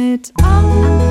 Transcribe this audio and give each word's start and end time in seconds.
mit 0.00 0.32
Anke 0.42 1.09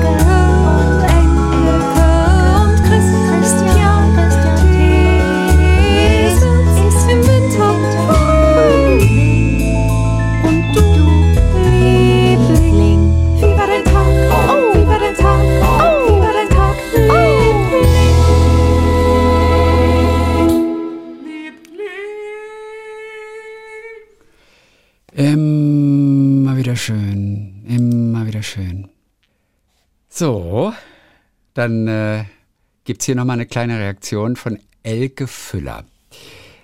dann 31.60 31.86
äh, 31.88 32.24
gibt 32.84 33.02
es 33.02 33.06
hier 33.06 33.14
nochmal 33.14 33.34
eine 33.34 33.46
kleine 33.46 33.78
Reaktion 33.78 34.36
von 34.36 34.58
Elke 34.82 35.26
Füller. 35.26 35.84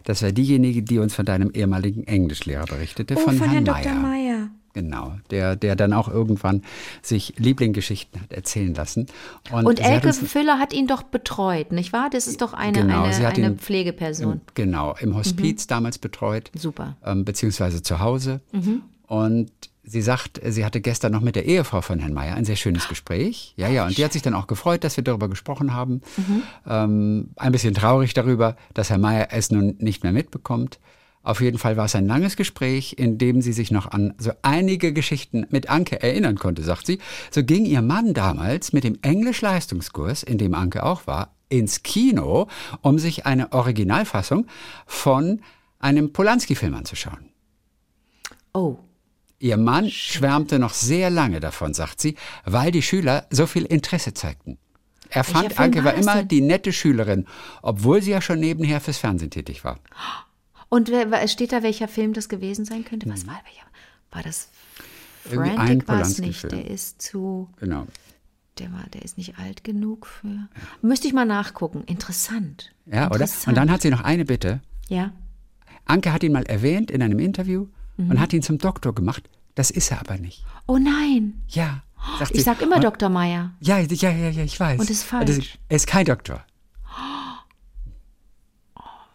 Das 0.04 0.22
war 0.22 0.32
diejenige, 0.32 0.82
die 0.82 0.98
uns 0.98 1.14
von 1.14 1.24
deinem 1.26 1.50
ehemaligen 1.50 2.04
Englischlehrer 2.04 2.64
berichtete, 2.66 3.14
Oh, 3.16 3.20
von, 3.20 3.36
von 3.36 3.50
Herrn 3.50 3.64
Dr. 3.64 3.92
Meyer. 3.94 4.48
Genau, 4.72 5.14
der, 5.30 5.56
der 5.56 5.74
dann 5.74 5.94
auch 5.94 6.06
irgendwann 6.08 6.62
sich 7.00 7.32
Lieblingsgeschichten 7.38 8.20
hat 8.20 8.32
erzählen 8.32 8.74
lassen. 8.74 9.06
Und 9.50 9.80
hat 9.80 9.80
Elke 9.80 10.08
uns- 10.08 10.18
Füller 10.18 10.58
hat 10.58 10.74
ihn 10.74 10.86
doch 10.86 11.02
betreut, 11.02 11.72
nicht 11.72 11.94
wahr? 11.94 12.08
Das 12.10 12.26
ist 12.26 12.42
doch 12.42 12.52
eine, 12.52 12.80
Genau, 12.82 13.04
eine, 13.04 13.26
hat 13.26 13.36
eine 13.38 13.46
ihn 13.52 13.58
Pflegeperson. 13.58 14.32
Im, 14.34 14.40
genau, 14.54 14.94
im 15.00 15.14
Hospiz 15.16 15.66
damals 15.66 15.96
betreut. 15.98 16.50
Super. 16.54 16.96
Ähm, 17.04 17.24
beziehungsweise 17.24 17.82
zu 17.82 18.00
Hause. 18.00 18.40
Und 19.06 19.50
sie 19.86 20.02
sagt, 20.02 20.40
sie 20.44 20.64
hatte 20.64 20.80
gestern 20.80 21.12
noch 21.12 21.20
mit 21.20 21.36
der 21.36 21.46
Ehefrau 21.46 21.80
von 21.80 22.00
Herrn 22.00 22.12
Mayer 22.12 22.34
ein 22.34 22.44
sehr 22.44 22.56
schönes 22.56 22.88
Gespräch. 22.88 23.54
Ja, 23.56 23.68
ja, 23.68 23.86
und 23.86 23.96
die 23.96 24.04
hat 24.04 24.12
sich 24.12 24.22
dann 24.22 24.34
auch 24.34 24.48
gefreut, 24.48 24.84
dass 24.84 24.96
wir 24.96 25.04
darüber 25.04 25.28
gesprochen 25.28 25.72
haben. 25.72 26.02
Ähm, 26.66 27.30
ein 27.36 27.52
bisschen 27.52 27.72
traurig 27.72 28.12
darüber, 28.12 28.56
dass 28.74 28.90
Herr 28.90 28.98
Mayer 28.98 29.28
es 29.30 29.50
nun 29.50 29.76
nicht 29.78 30.02
mehr 30.02 30.12
mitbekommt. 30.12 30.80
Auf 31.22 31.40
jeden 31.40 31.58
Fall 31.58 31.76
war 31.76 31.86
es 31.86 31.94
ein 31.94 32.06
langes 32.06 32.36
Gespräch, 32.36 32.94
in 32.98 33.18
dem 33.18 33.42
sie 33.42 33.52
sich 33.52 33.70
noch 33.70 33.90
an 33.90 34.14
so 34.18 34.32
einige 34.42 34.92
Geschichten 34.92 35.46
mit 35.50 35.68
Anke 35.68 36.00
erinnern 36.00 36.36
konnte, 36.36 36.62
sagt 36.62 36.86
sie. 36.86 36.98
So 37.30 37.42
ging 37.42 37.64
ihr 37.64 37.82
Mann 37.82 38.14
damals 38.14 38.72
mit 38.72 38.84
dem 38.84 38.98
Englisch-Leistungskurs, 39.02 40.22
in 40.22 40.38
dem 40.38 40.54
Anke 40.54 40.84
auch 40.84 41.06
war, 41.06 41.34
ins 41.48 41.82
Kino, 41.82 42.48
um 42.80 42.98
sich 42.98 43.26
eine 43.26 43.52
Originalfassung 43.52 44.46
von 44.86 45.40
einem 45.78 46.12
Polanski-Film 46.12 46.74
anzuschauen. 46.74 47.30
Oh, 48.52 48.78
Ihr 49.38 49.56
Mann 49.56 49.90
schwärmte 49.90 50.58
noch 50.58 50.72
sehr 50.72 51.10
lange 51.10 51.40
davon, 51.40 51.74
sagt 51.74 52.00
sie, 52.00 52.16
weil 52.44 52.70
die 52.70 52.82
Schüler 52.82 53.26
so 53.30 53.46
viel 53.46 53.64
Interesse 53.64 54.14
zeigten. 54.14 54.58
Er 55.10 55.24
fand, 55.24 55.52
Film 55.52 55.58
Anke 55.62 55.84
war 55.84 55.94
immer 55.94 56.24
die 56.24 56.40
nette 56.40 56.72
Schülerin, 56.72 57.26
obwohl 57.62 58.02
sie 58.02 58.10
ja 58.12 58.20
schon 58.20 58.40
nebenher 58.40 58.80
fürs 58.80 58.98
Fernsehen 58.98 59.30
tätig 59.30 59.62
war. 59.64 59.78
und 60.68 60.88
wer- 60.90 61.28
steht 61.28 61.52
da, 61.52 61.62
welcher 61.62 61.86
Film 61.88 62.12
das 62.12 62.28
gewesen 62.28 62.64
sein 62.64 62.84
könnte? 62.84 63.08
Was 63.10 63.26
war 63.26 63.40
welcher? 63.44 63.66
War 64.10 64.22
das 64.22 64.48
Frantic? 65.22 65.86
War 65.88 66.00
es 66.00 66.18
nicht. 66.18 66.42
Der 66.50 66.68
ist 66.70 67.02
zu, 67.02 67.48
Genau. 67.60 67.86
der 68.58 68.72
war, 68.72 68.84
der 68.94 69.02
ist 69.02 69.18
nicht 69.18 69.38
alt 69.38 69.62
genug 69.64 70.06
für. 70.06 70.48
Müsste 70.82 71.06
ich 71.08 71.12
mal 71.14 71.24
nachgucken. 71.26 71.82
Interessant. 71.86 72.72
Ja, 72.86 73.06
oder? 73.06 73.20
Interessant. 73.20 73.48
Und 73.48 73.54
dann 73.56 73.70
hat 73.70 73.82
sie 73.82 73.90
noch 73.90 74.02
eine 74.02 74.24
Bitte. 74.24 74.60
Ja. 74.88 75.12
Anke 75.84 76.12
hat 76.12 76.22
ihn 76.24 76.32
mal 76.32 76.44
erwähnt 76.46 76.90
in 76.90 77.02
einem 77.02 77.18
Interview 77.20 77.66
Mhm. 77.96 78.10
und 78.10 78.20
hat 78.20 78.32
ihn 78.32 78.42
zum 78.42 78.58
Doktor 78.58 78.94
gemacht. 78.94 79.28
Das 79.54 79.70
ist 79.70 79.90
er 79.90 80.00
aber 80.00 80.18
nicht. 80.18 80.44
Oh 80.66 80.76
nein. 80.78 81.42
Ja, 81.48 81.82
sagt 82.18 82.32
Ich 82.32 82.38
sie. 82.38 82.42
sag 82.42 82.60
immer 82.62 82.76
Und- 82.76 82.84
Dr. 82.84 83.08
Meyer. 83.08 83.52
Ja, 83.60 83.78
ja, 83.78 84.10
ja, 84.10 84.28
ja, 84.30 84.42
ich 84.44 84.58
weiß. 84.60 84.78
Und 84.80 84.90
ist 84.90 85.02
Das 85.02 85.08
falsch. 85.08 85.58
er 85.68 85.76
ist 85.76 85.86
kein 85.86 86.04
Doktor. 86.04 86.44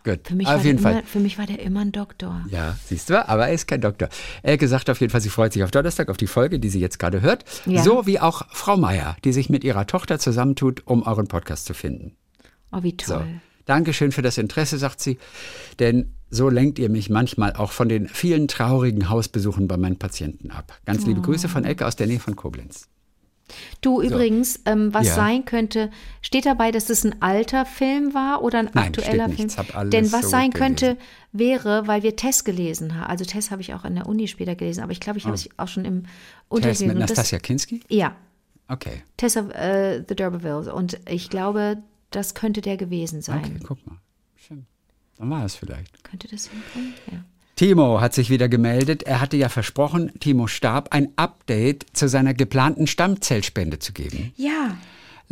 Gut, 0.03 0.27
Für 0.27 0.33
mich, 0.35 0.47
auf 0.47 0.53
war 0.55 0.63
jeden 0.63 0.77
der 0.77 0.83
Fall. 0.83 0.91
Immer, 0.93 1.03
für 1.07 1.19
mich 1.19 1.37
war 1.37 1.45
der 1.45 1.59
immer 1.61 1.81
ein 1.81 1.91
Doktor. 1.91 2.43
Ja, 2.49 2.75
siehst 2.85 3.11
du, 3.11 3.27
aber 3.29 3.47
er 3.49 3.53
ist 3.53 3.67
kein 3.67 3.81
Doktor. 3.81 4.09
Elke 4.41 4.67
sagt 4.67 4.89
auf 4.89 4.99
jeden 4.99 5.11
Fall, 5.11 5.21
sie 5.21 5.29
freut 5.29 5.53
sich 5.53 5.63
auf 5.63 5.69
Donnerstag, 5.69 6.09
auf 6.09 6.17
die 6.17 6.25
Folge, 6.25 6.59
die 6.59 6.69
sie 6.69 6.79
jetzt 6.79 6.97
gerade 6.97 7.21
hört. 7.21 7.45
Ja. 7.67 7.83
So 7.83 8.07
wie 8.07 8.19
auch 8.19 8.41
Frau 8.49 8.77
Meier, 8.77 9.15
die 9.23 9.31
sich 9.31 9.51
mit 9.51 9.63
ihrer 9.63 9.85
Tochter 9.85 10.17
zusammentut, 10.17 10.81
um 10.87 11.03
euren 11.03 11.27
Podcast 11.27 11.65
zu 11.67 11.75
finden. 11.75 12.15
Oh, 12.71 12.81
wie 12.81 12.97
So. 13.03 13.13
toll. 13.17 13.27
Dankeschön 13.65 14.11
für 14.11 14.23
das 14.23 14.39
Interesse, 14.39 14.79
sagt 14.79 15.01
sie. 15.01 15.19
Denn 15.77 16.15
so 16.31 16.49
lenkt 16.49 16.79
ihr 16.79 16.89
mich 16.89 17.09
manchmal 17.09 17.53
auch 17.55 17.71
von 17.71 17.89
den 17.89 18.07
vielen 18.07 18.47
traurigen 18.47 19.09
Hausbesuchen 19.09 19.67
bei 19.67 19.77
meinen 19.77 19.99
Patienten 19.99 20.49
ab. 20.49 20.73
Ganz 20.85 21.03
Oh. 21.03 21.07
liebe 21.09 21.21
Grüße 21.21 21.47
von 21.49 21.65
Elke 21.65 21.85
aus 21.85 21.95
der 21.97 22.07
Nähe 22.07 22.19
von 22.19 22.35
Koblenz. 22.35 22.87
Du 23.81 24.01
übrigens, 24.01 24.61
ähm, 24.65 24.93
was 24.93 25.07
Ja. 25.07 25.15
sein 25.15 25.43
könnte, 25.43 25.91
steht 26.21 26.45
dabei, 26.45 26.71
dass 26.71 26.89
es 26.89 27.03
ein 27.03 27.21
alter 27.21 27.65
Film 27.65 28.13
war 28.13 28.43
oder 28.43 28.59
ein 28.59 28.69
Nein, 28.73 28.85
aktueller 28.87 29.25
Film? 29.25 29.37
nichts, 29.37 29.57
hab 29.57 29.75
alles 29.75 29.89
Denn 29.91 30.09
was 30.13 30.21
so 30.21 30.29
sein 30.29 30.53
könnte, 30.53 30.95
wäre, 31.33 31.85
weil 31.85 32.01
wir 32.01 32.15
Tess 32.15 32.45
gelesen 32.45 32.95
haben. 32.95 33.09
Also 33.09 33.25
Tess 33.25 33.51
habe 33.51 33.61
ich 33.61 33.73
auch 33.73 33.83
an 33.83 33.95
der 33.95 34.05
Uni 34.07 34.29
später 34.29 34.55
gelesen, 34.55 34.81
aber 34.83 34.93
ich 34.93 35.01
glaube, 35.01 35.19
ich 35.19 35.25
habe 35.25 35.35
es 35.35 35.49
auch 35.57 35.67
schon 35.67 35.83
im 35.83 36.03
Unterricht 36.47 36.79
mit 36.79 36.91
gelesen. 36.91 37.01
Das- 37.07 37.17
Nastasia 37.17 37.39
Kinski? 37.39 37.81
Ja, 37.89 38.15
Okay, 38.69 39.03
Tess 39.17 39.35
of 39.35 39.49
äh, 39.53 39.97
the 40.07 40.15
D'Urbervilles. 40.15 40.69
Und 40.69 40.97
ich 41.09 41.29
glaube, 41.29 41.83
das 42.09 42.35
könnte 42.35 42.61
der 42.61 42.77
gewesen 42.77 43.21
sein. 43.21 43.39
okay, 43.43 43.59
guck 43.67 43.85
mal. 43.85 43.97
Schön. 44.37 44.65
Dann 45.21 45.29
war 45.29 45.45
es 45.45 45.53
vielleicht. 45.53 46.03
Könnte 46.03 46.27
das 46.27 46.47
hinkommen? 46.47 46.95
Ja. 47.11 47.19
Timo 47.55 48.01
hat 48.01 48.15
sich 48.15 48.31
wieder 48.31 48.49
gemeldet. 48.49 49.03
Er 49.03 49.21
hatte 49.21 49.37
ja 49.37 49.49
versprochen, 49.49 50.11
Timo 50.19 50.47
Starb, 50.47 50.87
ein 50.95 51.09
Update 51.15 51.85
zu 51.93 52.09
seiner 52.09 52.33
geplanten 52.33 52.87
Stammzellspende 52.87 53.77
zu 53.79 53.93
geben. 53.93 54.33
ja. 54.35 54.77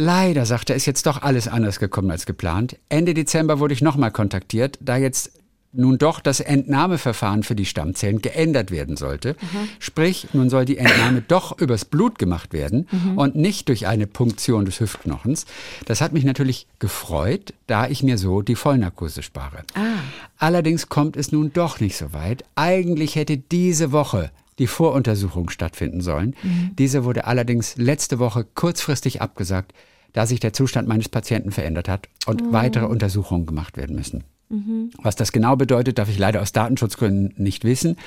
Leider, 0.02 0.46
sagt 0.46 0.70
er, 0.70 0.78
ist 0.78 0.86
jetzt 0.86 1.08
doch 1.08 1.24
alles 1.24 1.50
anders 1.50 1.78
gekommen 1.78 2.10
als 2.10 2.26
geplant. 2.26 2.78
Ende 2.88 3.14
Dezember 3.14 3.60
wurde 3.60 3.74
ich 3.74 3.82
nochmal 3.82 4.12
kontaktiert, 4.12 4.78
da 4.80 4.96
jetzt 4.96 5.39
nun 5.72 5.97
doch 5.97 6.19
das 6.19 6.40
Entnahmeverfahren 6.40 7.44
für 7.44 7.56
die 7.56 7.66
Stammzellen 7.66 8.22
geändert 8.22 8.72
werden 8.72 8.97
sollte. 8.97 9.35
Sprich, 9.80 10.28
nun 10.34 10.50
soll 10.50 10.66
die 10.66 10.78
Entnahme 10.78 11.22
doch 11.22 11.57
übers 11.59 11.85
Blut 11.85 12.18
gemacht 12.18 12.53
werden 12.53 12.88
und 13.16 13.35
nicht 13.35 13.68
durch 13.69 13.88
eine 13.88 14.07
Punktion 14.07 14.66
des 14.66 14.80
Hüftknochens. 14.80 15.46
Das 15.85 16.02
hat 16.02 16.12
mich 16.12 16.24
natürlich 16.24 16.68
gefreut, 16.80 17.53
da 17.68 17.88
ich 17.88 18.03
mir 18.03 18.18
so 18.18 18.41
die 18.41 18.56
Vollnarkose 18.56 19.22
spare. 19.22 19.63
Allerdings 20.38 20.90
kommt 20.90 21.18
es 21.18 21.31
nun 21.31 21.53
doch 21.53 21.80
nicht 21.80 21.97
so 21.97 22.13
weit. 22.13 22.44
Eigentlich 22.56 23.16
hätte 23.16 23.38
diese 23.38 23.91
Woche 23.91 24.31
die 24.57 24.68
Voruntersuchung 24.68 25.50
stattfinden 25.50 26.01
sollen. 26.01 26.36
Diese 26.78 27.06
wurde 27.06 27.25
allerdings 27.25 27.78
letzte 27.78 28.19
Woche 28.19 28.46
kurzfristig 28.56 29.22
abgesagt, 29.22 29.74
da 30.13 30.25
sich 30.25 30.40
der 30.40 30.53
Zustand 30.53 30.88
meines 30.88 31.09
Patienten 31.09 31.51
verändert 31.51 31.88
hat 31.88 32.09
und 32.25 32.51
weitere 32.51 32.86
Untersuchungen 32.86 33.46
gemacht 33.46 33.78
werden 33.78 33.96
müssen. 33.96 34.24
Was 35.04 35.16
das 35.16 35.32
genau 35.32 35.56
bedeutet, 35.56 36.00
darf 36.00 36.10
ich 36.10 36.18
leider 36.18 36.42
aus 36.42 36.52
Datenschutzgründen 36.52 37.34
nicht 37.38 37.64
wissen. 37.66 37.98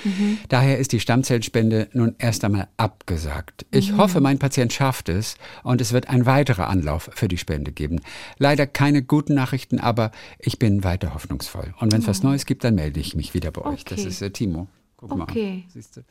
Daher 0.48 0.78
ist 0.78 0.90
die 0.90 0.98
Stammzellspende 0.98 1.88
nun 1.92 2.16
erst 2.18 2.44
einmal 2.44 2.66
abgesagt. 2.76 3.64
Ich 3.70 3.96
hoffe, 3.96 4.20
mein 4.20 4.40
Patient 4.40 4.72
schafft 4.72 5.08
es 5.08 5.36
und 5.62 5.80
es 5.80 5.92
wird 5.92 6.08
ein 6.08 6.26
weiterer 6.26 6.68
Anlauf 6.68 7.10
für 7.14 7.28
die 7.28 7.38
Spende 7.38 7.70
geben. 7.70 8.00
Leider 8.38 8.66
keine 8.66 9.02
guten 9.02 9.34
Nachrichten, 9.34 9.78
aber 9.78 10.10
ich 10.40 10.58
bin 10.58 10.82
weiter 10.82 11.14
hoffnungsvoll. 11.14 11.74
Und 11.78 11.92
wenn 11.92 12.00
es 12.00 12.08
was 12.08 12.24
Neues 12.24 12.44
gibt, 12.44 12.64
dann 12.64 12.74
melde 12.74 12.98
ich 12.98 13.14
mich 13.14 13.34
wieder 13.34 13.52
bei 13.52 13.62
euch. 13.62 13.84
Das 13.84 14.04
ist 14.04 14.20
äh, 14.20 14.30
Timo. 14.30 14.66
Guck 14.96 15.12
Okay. 15.20 15.64
mal. 15.74 16.04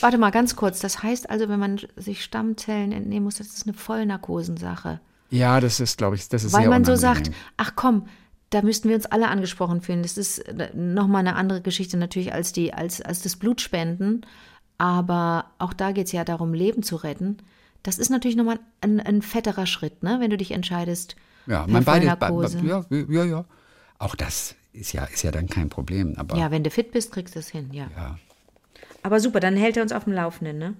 Warte 0.00 0.18
mal 0.18 0.30
ganz 0.30 0.54
kurz. 0.56 0.80
Das 0.80 1.02
heißt 1.02 1.30
also, 1.30 1.48
wenn 1.48 1.60
man 1.60 1.80
sich 1.96 2.22
Stammzellen 2.24 2.92
entnehmen 2.92 3.24
muss, 3.24 3.36
das 3.36 3.48
ist 3.48 3.66
eine 3.66 3.74
Vollnarkosensache. 3.74 5.00
Ja, 5.30 5.60
das 5.60 5.80
ist, 5.80 5.96
glaube 5.96 6.16
ich, 6.16 6.28
das 6.28 6.44
ist 6.44 6.52
Weil 6.52 6.62
sehr 6.62 6.70
man 6.70 6.84
so 6.84 6.92
unangenehm. 6.92 7.24
sagt, 7.24 7.36
ach 7.56 7.72
komm, 7.74 8.06
da 8.52 8.60
müssten 8.60 8.88
wir 8.88 8.96
uns 8.96 9.06
alle 9.06 9.28
angesprochen 9.28 9.80
fühlen. 9.80 10.02
Das 10.02 10.18
ist 10.18 10.44
nochmal 10.74 11.20
eine 11.20 11.36
andere 11.36 11.62
Geschichte 11.62 11.96
natürlich 11.96 12.34
als, 12.34 12.52
die, 12.52 12.74
als, 12.74 13.00
als 13.00 13.22
das 13.22 13.36
Blutspenden. 13.36 14.26
Aber 14.76 15.46
auch 15.58 15.72
da 15.72 15.92
geht 15.92 16.06
es 16.06 16.12
ja 16.12 16.24
darum, 16.24 16.52
Leben 16.52 16.82
zu 16.82 16.96
retten. 16.96 17.38
Das 17.82 17.98
ist 17.98 18.10
natürlich 18.10 18.36
nochmal 18.36 18.60
ein, 18.82 19.00
ein 19.00 19.22
fetterer 19.22 19.66
Schritt, 19.66 20.02
ne? 20.02 20.18
wenn 20.20 20.30
du 20.30 20.36
dich 20.36 20.50
entscheidest. 20.50 21.16
Ja, 21.46 21.66
man 21.66 21.84
beide, 21.84 22.06
Vollnarkose. 22.06 22.58
ja, 22.64 22.84
ja, 22.90 23.24
ja. 23.24 23.44
Auch 23.98 24.14
das 24.14 24.54
ist 24.72 24.92
ja, 24.92 25.04
ist 25.04 25.22
ja 25.22 25.30
dann 25.30 25.48
kein 25.48 25.70
Problem. 25.70 26.14
Aber 26.16 26.36
Ja, 26.36 26.50
wenn 26.50 26.62
du 26.62 26.70
fit 26.70 26.92
bist, 26.92 27.10
kriegst 27.10 27.34
du 27.34 27.38
es 27.38 27.48
hin, 27.48 27.70
ja. 27.72 27.88
ja. 27.96 28.18
Aber 29.02 29.18
super, 29.18 29.40
dann 29.40 29.56
hält 29.56 29.78
er 29.78 29.82
uns 29.82 29.92
auf 29.92 30.04
dem 30.04 30.12
Laufenden, 30.12 30.58
ne? 30.58 30.74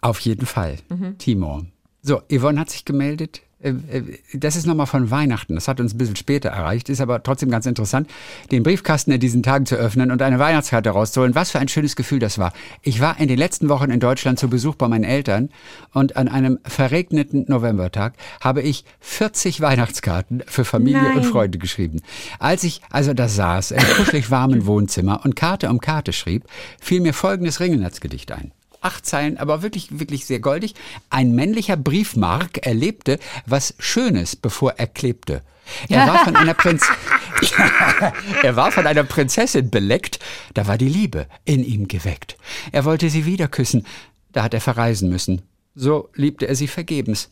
Auf 0.00 0.20
jeden 0.20 0.46
Fall. 0.46 0.78
Mhm. 0.88 1.18
Timo. 1.18 1.64
So, 2.02 2.22
Yvonne 2.30 2.60
hat 2.60 2.70
sich 2.70 2.84
gemeldet. 2.84 3.42
Äh, 3.66 3.98
äh, 3.98 4.18
Das 4.34 4.56
ist 4.56 4.66
nochmal 4.66 4.86
von 4.86 5.10
Weihnachten. 5.10 5.54
Das 5.54 5.68
hat 5.68 5.80
uns 5.80 5.94
ein 5.94 5.98
bisschen 5.98 6.16
später 6.16 6.50
erreicht, 6.50 6.88
ist 6.88 7.00
aber 7.00 7.22
trotzdem 7.22 7.50
ganz 7.50 7.66
interessant, 7.66 8.08
den 8.52 8.62
Briefkasten 8.62 9.10
in 9.10 9.20
diesen 9.20 9.42
Tagen 9.42 9.66
zu 9.66 9.76
öffnen 9.76 10.10
und 10.10 10.22
eine 10.22 10.38
Weihnachtskarte 10.38 10.90
rauszuholen. 10.90 11.34
Was 11.34 11.50
für 11.50 11.58
ein 11.58 11.68
schönes 11.68 11.96
Gefühl 11.96 12.18
das 12.18 12.38
war. 12.38 12.52
Ich 12.82 13.00
war 13.00 13.18
in 13.18 13.28
den 13.28 13.38
letzten 13.38 13.68
Wochen 13.68 13.90
in 13.90 14.00
Deutschland 14.00 14.38
zu 14.38 14.48
Besuch 14.48 14.76
bei 14.76 14.88
meinen 14.88 15.04
Eltern 15.04 15.50
und 15.92 16.16
an 16.16 16.28
einem 16.28 16.58
verregneten 16.64 17.44
Novembertag 17.48 18.14
habe 18.40 18.62
ich 18.62 18.84
40 19.00 19.60
Weihnachtskarten 19.60 20.42
für 20.46 20.64
Familie 20.64 21.02
Nein. 21.02 21.18
und 21.18 21.24
Freunde 21.24 21.58
geschrieben. 21.58 22.00
Als 22.38 22.62
ich 22.64 22.80
also 22.90 23.14
da 23.14 23.28
saß, 23.28 23.72
im 23.72 23.82
kuschelig 23.96 24.30
warmen 24.30 24.66
Wohnzimmer 24.66 25.24
und 25.24 25.36
Karte 25.36 25.70
um 25.70 25.80
Karte 25.80 26.12
schrieb, 26.12 26.44
fiel 26.80 27.00
mir 27.00 27.14
folgendes 27.14 27.60
Ringelnatzgedicht 27.60 28.30
ein. 28.32 28.52
Acht 28.80 29.06
Zeilen, 29.06 29.38
aber 29.38 29.62
wirklich, 29.62 29.98
wirklich 29.98 30.26
sehr 30.26 30.40
goldig. 30.40 30.74
Ein 31.10 31.34
männlicher 31.34 31.76
Briefmark 31.76 32.66
erlebte 32.66 33.18
was 33.46 33.74
Schönes, 33.78 34.36
bevor 34.36 34.74
er 34.76 34.86
klebte. 34.86 35.42
Er 35.88 36.06
war 36.06 36.24
von 36.24 36.36
einer 36.36 36.54
Prinz 36.54 36.86
er 38.42 38.56
war 38.56 38.70
von 38.72 38.86
einer 38.86 39.04
Prinzessin 39.04 39.70
beleckt, 39.70 40.18
da 40.54 40.66
war 40.66 40.78
die 40.78 40.88
Liebe 40.88 41.26
in 41.44 41.64
ihm 41.64 41.88
geweckt. 41.88 42.36
Er 42.72 42.84
wollte 42.84 43.10
sie 43.10 43.26
wieder 43.26 43.48
küssen, 43.48 43.86
da 44.32 44.42
hat 44.42 44.54
er 44.54 44.60
verreisen 44.60 45.08
müssen. 45.08 45.42
So 45.74 46.08
liebte 46.14 46.46
er 46.46 46.54
sie 46.54 46.68
vergebens. 46.68 47.30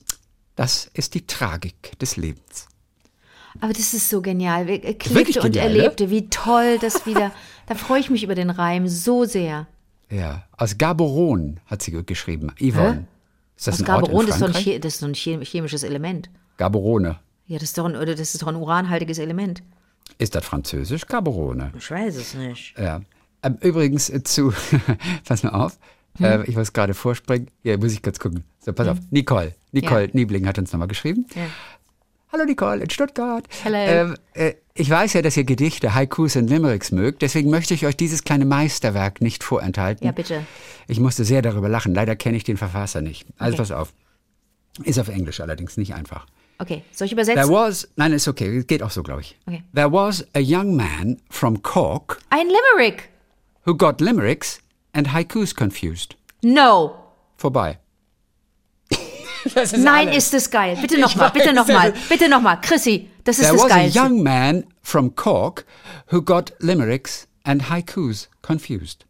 Das 0.57 0.91
ist 0.95 1.15
die 1.15 1.27
Tragik 1.27 1.99
des 1.99 2.17
Lebens. 2.17 2.69
Aber 3.61 3.73
das 3.73 3.95
ist 3.95 4.11
so 4.11 4.21
genial. 4.21 4.69
Er 4.69 4.95
klebte 4.95 5.41
und 5.41 5.53
genial, 5.53 5.73
ne? 5.73 5.79
erlebte. 5.79 6.11
Wie 6.11 6.29
toll 6.29 6.79
das 6.79 7.07
wieder. 7.07 7.33
da 7.67 7.75
freue 7.75 8.01
ich 8.01 8.11
mich 8.11 8.23
über 8.23 8.35
den 8.35 8.51
Reim 8.51 8.89
so 8.89 9.25
sehr. 9.25 9.67
Ja, 10.15 10.45
aus 10.57 10.79
Gaborone 10.79 11.57
hat 11.67 11.83
sie 11.83 11.93
geschrieben. 12.05 12.53
Yvonne. 12.61 13.07
Ist 13.57 13.67
das 13.67 13.75
Aus 13.77 13.81
ein 13.81 13.85
Gaborone 13.87 14.29
ist, 14.29 14.35
ist 14.85 14.99
so 15.01 15.07
ein 15.07 15.13
chem- 15.15 15.43
chemisches 15.45 15.83
Element. 15.83 16.29
Gaborone. 16.57 17.19
Ja, 17.47 17.55
das 17.59 17.65
ist 17.71 17.79
doch 17.79 17.85
ein, 17.87 17.93
das 17.95 18.21
ist 18.21 18.43
doch 18.43 18.49
ein 18.49 18.57
uranhaltiges 18.57 19.19
Element. 19.19 19.63
Ist 20.19 20.35
das 20.35 20.45
französisch? 20.45 21.07
Gaborone. 21.07 21.73
Ich 21.77 21.91
weiß 21.91 22.17
es 22.17 22.35
nicht. 22.35 22.79
Ja. 22.79 23.01
Ähm, 23.43 23.59
Übrigens 23.61 24.11
äh, 24.11 24.23
zu, 24.23 24.53
pass 25.27 25.43
mal 25.43 25.51
auf, 25.51 25.79
Hm? 26.19 26.25
äh, 26.27 26.43
ich 26.45 26.57
muss 26.57 26.73
gerade 26.73 26.95
vorspringen. 26.95 27.49
Hier 27.63 27.77
muss 27.79 27.93
ich 27.93 28.03
kurz 28.03 28.19
gucken. 28.21 28.45
So, 28.61 28.73
pass 28.73 28.87
auf. 28.89 28.99
Nicole. 29.11 29.55
Nicole 29.73 30.05
Ja. 30.05 30.11
Niebling 30.13 30.47
hat 30.47 30.59
uns 30.59 30.73
nochmal 30.73 30.89
geschrieben. 30.89 31.27
Ja. 31.35 31.43
Hallo 32.35 32.47
Nicole 32.47 32.83
in 32.83 32.91
Stuttgart. 32.91 33.47
Hello. 33.63 33.77
Ähm, 33.77 34.17
äh, 34.33 34.55
ich 34.75 34.91
weiß 34.91 35.13
ja, 35.13 35.23
dass 35.23 35.37
ihr 35.37 35.45
Gedichte, 35.45 35.95
Haikus 35.95 36.35
und 36.35 36.49
Limericks 36.49 36.91
mögt, 36.91 37.23
deswegen 37.23 37.49
möchte 37.49 37.75
ich 37.75 37.87
euch 37.87 37.97
dieses 37.97 38.25
kleine 38.25 38.45
Meisterwerk 38.45 39.21
nicht 39.21 39.45
vorenthalten. 39.45 40.05
Ja, 40.05 40.11
bitte. 40.11 40.45
Ich 40.89 40.99
musste 40.99 41.25
sehr 41.25 41.43
darüber 41.43 41.69
lachen. 41.69 41.95
Leider 41.95 42.17
kenne 42.17 42.37
ich 42.37 42.43
den 42.43 42.57
Verfasser 42.57 43.03
nicht. 43.03 43.25
Also 43.39 43.57
pass 43.59 43.71
auf. 43.71 43.95
Ist 44.83 44.99
auf 44.99 45.07
Englisch 45.07 45.39
allerdings 45.39 45.77
nicht 45.77 45.95
einfach. 45.95 46.27
Okay, 46.59 46.83
soll 46.91 47.07
ich 47.07 47.13
There 47.13 47.23
übersetzen? 47.23 47.53
was, 47.53 47.89
nein, 47.95 48.13
ist 48.13 48.27
okay, 48.27 48.65
geht 48.65 48.83
auch 48.83 48.91
so, 48.91 49.05
glaube 49.05 49.21
ich. 49.21 49.39
Okay. 49.47 49.63
There 49.73 49.93
was 49.93 50.27
a 50.35 50.41
young 50.41 50.75
man 50.75 51.19
from 51.31 51.63
Cork 51.63 52.19
Ein 52.31 52.49
Limerick. 52.49 53.11
who 53.65 53.77
got 53.77 54.01
limericks 54.01 54.59
and 54.93 55.13
haikus 55.13 55.55
confused. 55.55 56.17
No. 56.43 56.97
Vorbei. 57.37 57.79
Nein, 59.77 60.09
ist 60.09 60.33
das 60.33 60.51
geil. 60.51 60.77
Bitte 60.81 60.99
nochmal, 60.99 61.31
bitte 61.31 61.53
nochmal, 61.53 61.93
das 61.93 62.09
bitte 62.09 62.29
nochmal. 62.29 62.61
Chrissy, 62.61 63.11
das 63.25 63.39
ist 63.39 63.47
There 63.47 63.57
das 63.57 63.65
was 63.65 63.73
a 63.73 63.75
Geilste. 63.77 64.01
young 64.01 64.23
man 64.23 64.65
from 64.83 65.15
Cork 65.15 65.65
who 66.11 66.23
got 66.23 66.53
limericks 66.61 67.27
and 67.45 67.69
haikus 67.71 68.29
confused. 68.43 69.05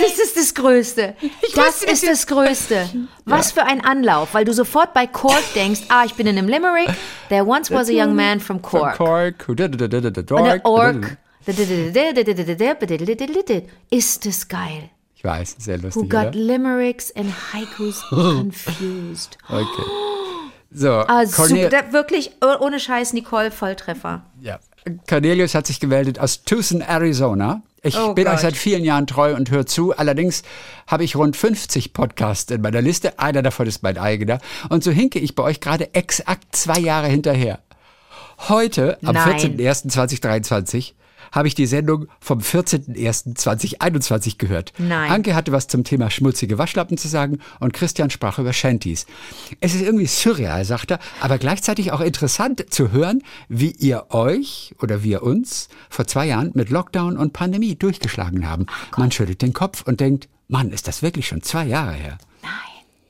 Das 0.00 0.18
ist 0.18 0.36
das 0.36 0.54
Größte. 0.54 1.14
Das 1.54 1.66
wusste, 1.66 1.86
dass 1.86 2.02
ist 2.02 2.06
das 2.06 2.26
Größte. 2.26 2.88
Was 3.24 3.52
für 3.52 3.64
ein 3.64 3.84
Anlauf, 3.84 4.34
weil 4.34 4.44
du 4.44 4.52
sofort 4.52 4.92
bei 4.92 5.06
Cork 5.06 5.42
denkst, 5.54 5.82
ah, 5.88 6.04
ich 6.04 6.14
bin 6.14 6.26
in 6.26 6.36
einem 6.38 6.48
Limerick. 6.48 6.88
There 7.28 7.46
once 7.46 7.70
was 7.70 7.88
a 7.88 7.92
young 7.92 8.14
man 8.14 8.40
from 8.40 8.60
From 8.60 8.62
Cork. 8.62 8.96
Cork, 8.96 9.48
who 9.48 9.54
did 9.54 9.78
did 9.78 9.90
did. 9.90 10.32
Ork. 10.64 11.16
Ist 13.90 14.26
das 14.26 14.48
geil. 14.48 14.90
Ich 15.24 15.30
weiß, 15.30 15.56
sehr 15.58 15.78
Who 15.80 15.86
lustig, 15.86 16.10
got 16.10 16.26
oder? 16.28 16.30
limericks 16.38 17.10
and 17.16 17.32
haikus 17.54 18.02
confused. 18.10 19.38
Okay. 19.48 19.66
So, 20.70 21.00
super. 21.00 21.26
Cornel 21.32 21.68
Da, 21.70 21.92
wirklich, 21.94 22.32
oh- 22.42 22.56
ohne 22.60 22.78
Scheiß, 22.78 23.14
Nicole, 23.14 23.50
Volltreffer. 23.50 24.22
ja. 24.42 24.58
Cornelius 25.08 25.54
hat 25.54 25.66
sich 25.66 25.80
gemeldet 25.80 26.18
aus 26.18 26.42
Tucson, 26.44 26.82
Arizona. 26.82 27.62
Ich 27.82 27.96
Oh 27.96 28.12
bin 28.12 28.26
euch 28.26 28.32
Gott. 28.34 28.40
seit 28.42 28.54
vielen 28.56 28.84
Jahren 28.84 29.06
treu 29.06 29.34
und 29.34 29.50
höre 29.50 29.64
zu. 29.64 29.96
Allerdings 29.96 30.42
habe 30.86 31.04
ich 31.04 31.16
rund 31.16 31.38
50 31.38 31.94
Podcasts 31.94 32.50
in 32.50 32.60
meiner 32.60 32.82
Liste. 32.82 33.18
Einer 33.18 33.40
davon 33.40 33.66
ist 33.66 33.82
mein 33.82 33.96
eigener. 33.96 34.40
Und 34.68 34.84
so 34.84 34.90
hinke 34.90 35.18
ich 35.20 35.34
bei 35.34 35.42
euch 35.42 35.60
gerade 35.60 35.94
exakt 35.94 36.54
zwei 36.54 36.78
Jahre 36.78 37.06
hinterher. 37.08 37.60
Heute, 38.50 38.98
am 39.02 39.14
Nein. 39.14 39.38
14.01.2023, 39.38 40.92
habe 41.34 41.48
ich 41.48 41.54
die 41.54 41.66
Sendung 41.66 42.06
vom 42.20 42.38
14.01.2021 42.38 44.38
gehört. 44.38 44.72
Nein. 44.78 45.10
Anke 45.10 45.34
hatte 45.34 45.52
was 45.52 45.66
zum 45.66 45.84
Thema 45.84 46.10
schmutzige 46.10 46.58
Waschlappen 46.58 46.96
zu 46.96 47.08
sagen 47.08 47.38
und 47.60 47.72
Christian 47.72 48.10
sprach 48.10 48.38
über 48.38 48.52
Shanties. 48.52 49.06
Es 49.60 49.74
ist 49.74 49.82
irgendwie 49.82 50.06
surreal, 50.06 50.64
sagt 50.64 50.92
er, 50.92 51.00
aber 51.20 51.38
gleichzeitig 51.38 51.92
auch 51.92 52.00
interessant 52.00 52.64
zu 52.70 52.92
hören, 52.92 53.22
wie 53.48 53.72
ihr 53.72 54.06
euch 54.10 54.74
oder 54.80 55.02
wir 55.02 55.22
uns 55.22 55.68
vor 55.90 56.06
zwei 56.06 56.26
Jahren 56.26 56.52
mit 56.54 56.70
Lockdown 56.70 57.16
und 57.16 57.32
Pandemie 57.32 57.74
durchgeschlagen 57.74 58.48
haben. 58.48 58.66
Man 58.96 59.10
schüttelt 59.10 59.42
den 59.42 59.52
Kopf 59.52 59.82
und 59.86 60.00
denkt, 60.00 60.28
Mann, 60.46 60.70
ist 60.70 60.86
das 60.86 61.02
wirklich 61.02 61.26
schon 61.26 61.42
zwei 61.42 61.66
Jahre 61.66 61.94
her? 61.94 62.18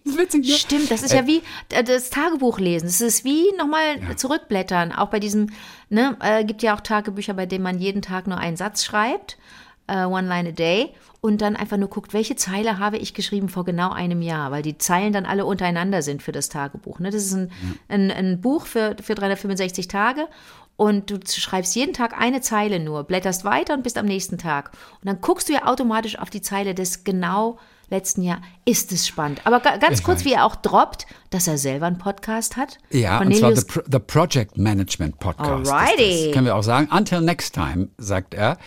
Das 0.05 0.19
witzig, 0.19 0.47
ne? 0.47 0.53
Stimmt, 0.53 0.91
das 0.91 1.03
ist 1.03 1.15
ja 1.15 1.27
wie 1.27 1.43
äh, 1.71 1.83
das 1.83 2.11
Tagebuch 2.11 2.59
lesen. 2.59 2.87
Es 2.87 3.01
ist 3.01 3.25
wie 3.25 3.45
nochmal 3.57 4.17
zurückblättern. 4.17 4.93
Auch 4.93 5.09
bei 5.09 5.19
diesem, 5.19 5.49
ne, 5.89 6.17
äh, 6.21 6.45
gibt 6.45 6.63
ja 6.63 6.75
auch 6.75 6.81
Tagebücher, 6.81 7.33
bei 7.33 7.47
denen 7.47 7.65
man 7.65 7.79
jeden 7.79 8.03
Tag 8.03 8.27
nur 8.27 8.37
einen 8.37 8.57
Satz 8.57 8.85
schreibt, 8.85 9.39
äh, 9.87 10.05
one 10.05 10.29
line 10.29 10.51
a 10.51 10.53
day, 10.53 10.91
und 11.23 11.41
dann 11.41 11.57
einfach 11.57 11.79
nur 11.79 11.89
guckt, 11.89 12.13
welche 12.13 12.37
Zeile 12.37 12.79
habe 12.79 12.99
ich 12.99 13.15
geschrieben 13.15 13.49
vor 13.49 13.65
genau 13.65 13.93
einem 13.93 14.21
Jahr, 14.21 14.51
weil 14.51 14.61
die 14.61 14.77
Zeilen 14.77 15.15
dann 15.15 15.25
alle 15.25 15.47
untereinander 15.47 16.03
sind 16.03 16.23
für 16.23 16.33
das 16.33 16.51
Tagebuch. 16.51 16.99
Ne? 16.99 17.09
Das 17.09 17.25
ist 17.25 17.33
ein, 17.33 17.51
ein, 17.89 18.11
ein 18.11 18.41
Buch 18.43 18.67
für, 18.67 18.95
für 19.03 19.15
365 19.15 19.89
Tage. 19.89 20.29
Und 20.77 21.11
du 21.11 21.19
schreibst 21.27 21.77
jeden 21.77 21.95
Tag 21.95 22.21
eine 22.21 22.43
Zeile 22.43 22.79
nur, 22.79 23.05
blätterst 23.05 23.45
weiter 23.45 23.73
und 23.73 23.85
bist 23.85 23.97
am 23.97 24.05
nächsten 24.05 24.37
Tag. 24.37 24.73
Und 25.01 25.07
dann 25.07 25.23
guckst 25.23 25.49
du 25.49 25.55
ja 25.55 25.65
automatisch 25.65 26.19
auf 26.19 26.29
die 26.29 26.43
Zeile 26.43 26.75
des 26.75 27.05
genau 27.05 27.59
letzten 27.91 28.23
Jahr. 28.23 28.41
Ist 28.65 28.93
es 28.93 29.07
spannend. 29.07 29.41
Aber 29.45 29.61
ga- 29.61 29.77
ganz 29.77 30.03
kurz, 30.03 30.21
weiß. 30.21 30.25
wie 30.27 30.33
er 30.33 30.45
auch 30.45 30.57
droppt, 30.57 31.07
dass 31.31 31.47
er 31.47 31.59
selber 31.59 31.87
einen 31.87 31.99
Podcast 31.99 32.57
hat. 32.57 32.79
Ja, 32.91 33.19
und 33.21 33.35
zwar 33.37 33.55
the, 33.55 33.65
Pro 33.65 33.81
the 33.91 33.99
Project 33.99 34.57
Management 34.59 35.19
Podcast. 35.19 35.71
Alrighty. 35.71 36.31
Können 36.33 36.47
wir 36.47 36.57
auch 36.57 36.63
sagen. 36.63 36.89
Until 36.91 37.21
next 37.21 37.55
time, 37.55 37.89
sagt 37.99 38.35
er. 38.35 38.59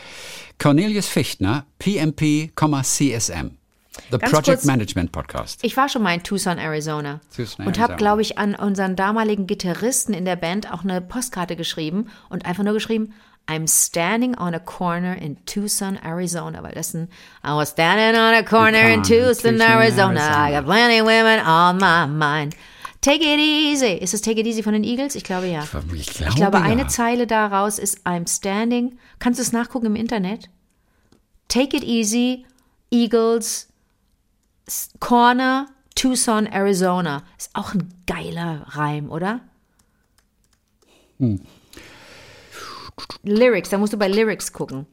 Cornelius 0.59 1.07
Fichtner, 1.07 1.65
PMP, 1.79 2.51
CSM. 2.55 3.51
The 4.11 4.17
Ganz 4.19 4.31
Project 4.31 4.57
kurz. 4.59 4.65
Management 4.65 5.11
Podcast. 5.11 5.59
Ich 5.63 5.75
war 5.75 5.89
schon 5.89 6.03
mal 6.03 6.13
in 6.13 6.23
Tucson, 6.23 6.57
Arizona. 6.59 7.19
Tucson, 7.35 7.65
und 7.65 7.79
habe, 7.79 7.95
glaube 7.95 8.21
ich, 8.21 8.37
an 8.37 8.55
unseren 8.55 8.95
damaligen 8.95 9.47
Gitarristen 9.47 10.13
in 10.13 10.23
der 10.25 10.35
Band 10.35 10.71
auch 10.71 10.83
eine 10.83 11.01
Postkarte 11.01 11.55
geschrieben 11.55 12.09
und 12.29 12.45
einfach 12.45 12.63
nur 12.63 12.73
geschrieben, 12.73 13.13
I'm 13.49 13.65
standing 13.67 14.35
on 14.37 14.53
a 14.53 14.59
corner 14.59 15.13
in 15.13 15.37
Tucson, 15.45 15.97
Arizona. 16.03 16.61
Weil 16.63 16.73
das 16.73 16.93
ein, 16.93 17.07
I 17.43 17.53
was 17.53 17.69
standing 17.69 18.19
on 18.19 18.33
a 18.33 18.43
corner 18.43 18.89
in 18.89 19.03
Tucson, 19.03 19.53
Tucson, 19.53 19.61
Arizona. 19.61 20.19
Arizona. 20.19 20.49
I 20.49 20.51
got 20.51 20.65
plenty 20.65 20.99
of 20.99 21.05
women 21.07 21.39
on 21.39 21.77
my 21.77 22.05
mind. 22.05 22.55
Take 22.99 23.21
it 23.21 23.39
easy. 23.39 23.93
Ist 23.93 24.13
das 24.13 24.21
Take 24.21 24.39
it 24.41 24.47
easy 24.47 24.61
von 24.63 24.73
den 24.73 24.83
Eagles? 24.83 25.15
Ich 25.15 25.23
glaube 25.23 25.47
ja. 25.47 25.63
Ich 25.63 25.69
glaube, 25.69 25.95
Ich 25.95 26.35
glaube, 26.35 26.57
ja. 26.57 26.63
eine 26.63 26.87
Zeile 26.87 27.25
daraus 27.27 27.79
ist 27.79 28.05
I'm 28.05 28.27
standing. 28.27 28.97
Kannst 29.19 29.39
du 29.39 29.43
es 29.43 29.53
nachgucken 29.53 29.85
im 29.85 29.95
Internet? 29.95 30.49
Take 31.47 31.77
it 31.77 31.83
easy, 31.83 32.45
Eagles, 32.91 33.69
Corner, 34.99 35.67
Tucson, 35.95 36.47
Arizona. 36.47 37.23
Ist 37.37 37.51
auch 37.53 37.73
ein 37.73 37.93
geiler 38.07 38.65
Reim, 38.67 39.09
oder? 39.09 39.39
Hm. 41.19 41.39
Lyrics, 43.23 43.69
da 43.69 43.77
musst 43.77 43.93
du 43.93 43.97
bei 43.97 44.07
Lyrics 44.07 44.51
gucken. 44.53 44.85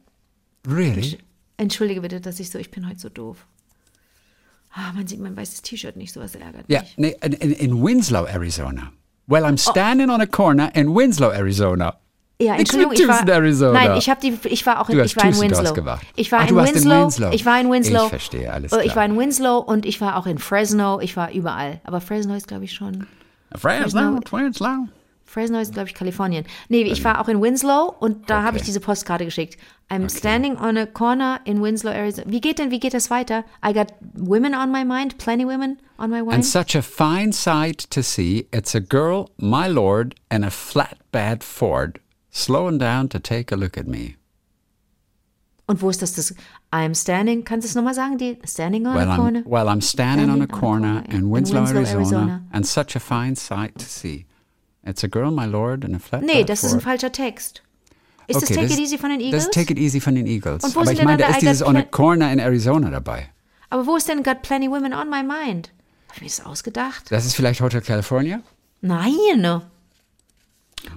Really? 0.67 1.17
Entschuldige 1.57 2.01
bitte, 2.01 2.19
dass 2.21 2.39
ich 2.39 2.49
so, 2.49 2.57
ich 2.59 2.71
bin 2.71 2.87
heute 2.87 2.99
so 2.99 3.09
doof. 3.09 3.45
Ah, 4.73 4.91
man 4.93 5.07
sieht 5.07 5.19
mein 5.21 5.37
weißes 5.37 5.61
T-Shirt 5.61 5.95
nicht, 5.95 6.11
sowas 6.11 6.35
ärgert 6.35 6.65
Ja, 6.67 6.81
mich. 6.81 6.97
nee, 6.97 7.15
in, 7.21 7.33
in, 7.33 7.51
in 7.53 7.83
Winslow, 7.83 8.25
Arizona. 8.25 8.91
Well, 9.27 9.43
Oh. 9.43 9.47
I'm 9.47 9.57
standing 9.57 10.09
on 10.09 10.19
a 10.21 10.25
corner 10.27 10.69
in 10.75 10.93
Winslow, 10.93 11.31
Arizona. 11.31 11.95
Ja, 12.41 12.57
Nix 12.57 12.73
Entschuldigung, 12.73 12.93
ich 12.93 13.07
war, 13.07 13.27
Arizona. 13.29 13.71
Nein, 13.71 13.97
ich 13.97 14.09
habe 14.09 14.19
die, 14.19 14.37
ich 14.49 14.65
war 14.65 14.81
auch 14.81 14.89
in, 14.89 14.97
Du 14.97 15.01
hast 15.03 15.11
ich 15.11 15.15
war 15.15 15.25
in 15.25 15.39
Winslow. 15.39 15.73
gemacht. 15.73 16.05
Ich 16.17 16.29
war 16.33 16.41
Ach, 16.41 16.49
in 16.49 16.55
warst 16.57 16.71
in 16.73 16.75
Winslow. 16.83 17.03
Winslow. 17.05 17.31
Ich 17.31 17.45
war 17.45 17.61
in 17.61 17.71
Winslow. 17.71 18.03
Ich 18.03 18.09
verstehe, 18.09 18.51
alles 18.51 18.73
Äh, 18.73 18.77
Ich 18.79 18.91
klar. 18.91 18.95
war 18.97 19.05
in 19.05 19.17
Winslow 19.17 19.57
und 19.59 19.85
ich 19.85 20.01
war 20.01 20.17
auch 20.17 20.25
in 20.27 20.37
Fresno. 20.37 20.99
Ich 20.99 21.15
war 21.15 21.31
überall. 21.31 21.79
Aber 21.85 22.01
Fresno 22.01 22.35
ist, 22.35 22.49
glaube 22.49 22.65
ich, 22.65 22.73
schon. 22.73 23.07
Fresno, 23.55 24.19
Winslow. 24.29 24.87
Fresno 25.25 25.59
ist, 25.59 25.73
glaube 25.73 25.89
ich, 25.89 25.95
Kalifornien. 25.95 26.45
Nee, 26.69 26.83
ich 26.83 27.03
war 27.03 27.19
auch 27.19 27.27
in 27.27 27.41
Winslow 27.41 27.93
und 27.99 28.29
da 28.29 28.43
habe 28.43 28.57
ich 28.57 28.61
Okay. 28.61 28.67
diese 28.67 28.79
Postkarte 28.79 29.25
geschickt. 29.25 29.57
I'm 29.89 30.09
standing 30.09 30.55
on 30.57 30.77
a 30.77 30.85
corner 30.85 31.39
in 31.45 31.61
Winslow, 31.61 31.91
Arizona. 31.91 32.29
Wie 32.31 32.41
geht 32.41 32.57
denn, 32.59 32.71
wie 32.71 32.79
geht 32.79 32.93
das 32.93 33.09
weiter? 33.09 33.43
I 33.67 33.73
got 33.73 33.87
women 34.13 34.53
on 34.55 34.71
my 34.71 34.83
mind, 34.85 35.17
plenty 35.17 35.45
women 35.45 35.77
on 35.97 36.09
my 36.09 36.19
And 36.19 36.27
mind. 36.27 36.45
such 36.45 36.75
a 36.75 36.81
fine 36.81 37.31
sight 37.33 37.89
to 37.91 38.01
see. 38.01 38.47
It's 38.51 38.73
a 38.75 38.79
girl, 38.81 39.29
my 39.37 39.67
lord, 39.67 40.15
and 40.29 40.43
a 40.45 40.49
flatbed 40.49 41.43
Ford 41.43 41.99
slowing 42.31 42.77
down 42.79 43.09
to 43.09 43.19
take 43.19 43.51
a 43.51 43.57
look 43.57 43.77
at 43.77 43.87
me. 43.87 44.15
Und 45.67 45.81
wo 45.81 45.89
ist 45.89 46.01
das? 46.01 46.13
das 46.13 46.35
I'm 46.71 46.93
standing, 46.93 47.43
kannst 47.43 47.65
du 47.65 47.69
es 47.69 47.75
nochmal 47.75 47.95
sagen? 47.95 48.17
Die 48.19 48.37
standing 48.45 48.85
on 48.85 48.95
Well, 48.95 49.09
a 49.09 49.15
corner? 49.15 49.39
I'm, 49.39 49.45
well, 49.49 49.67
I'm 49.67 49.81
standing 49.81 50.29
on 50.29 50.41
a 50.41 50.47
corner 50.47 51.03
in 51.09 51.31
Winslow, 51.31 51.61
Arizona, 51.65 51.89
Arizona. 51.97 52.41
and 52.51 52.65
such 52.67 52.95
a 52.95 52.99
fine 52.99 53.35
sight 53.35 53.73
to 53.79 53.85
see. 53.85 54.25
It's 54.85 55.03
a 55.03 55.07
girl, 55.07 55.31
my 55.31 55.45
lord, 55.45 55.83
and 55.83 55.95
a 55.95 55.99
flatbed 55.99 56.27
Nee, 56.33 56.43
das 56.43 56.63
ist 56.63 56.73
ein 56.73 56.81
falscher 56.81 57.11
Text. 57.11 57.63
Ist 58.27 58.41
das 58.41 58.43
Okay, 58.51 58.55
Take 58.61 58.73
It 58.73 58.79
Easy 58.79 58.97
von 58.97 59.09
den 59.09 59.19
Das 59.19 59.25
Eagles? 59.25 59.43
ist 59.45 59.53
Take 59.53 59.73
It 59.73 59.79
Easy 59.79 59.99
von 60.01 60.15
den 60.15 60.25
Eagles. 60.25 60.63
Und 60.63 60.75
wo 60.75 60.79
Aber 60.81 60.91
ich 60.91 60.97
denn 60.97 61.05
meine, 61.05 61.23
da 61.23 61.29
ist 61.29 61.41
dieses 61.41 61.61
On 61.65 61.75
a 61.75 61.81
Corner 61.83 62.31
in 62.31 62.39
Arizona 62.39 62.89
dabei. 62.89 63.29
Aber 63.69 63.85
wo 63.87 63.95
ist 63.97 64.07
denn 64.07 64.23
Got 64.23 64.41
Plenty 64.41 64.69
Women 64.69 64.93
on 64.93 65.09
My 65.09 65.21
Mind? 65.23 65.71
Hab 66.09 66.15
ich 66.17 66.21
mir 66.21 66.27
das 66.27 66.45
ausgedacht? 66.45 67.05
Das 67.11 67.25
ist 67.25 67.35
vielleicht 67.35 67.61
Hotel 67.61 67.81
California? 67.81 68.41
Nein. 68.81 69.61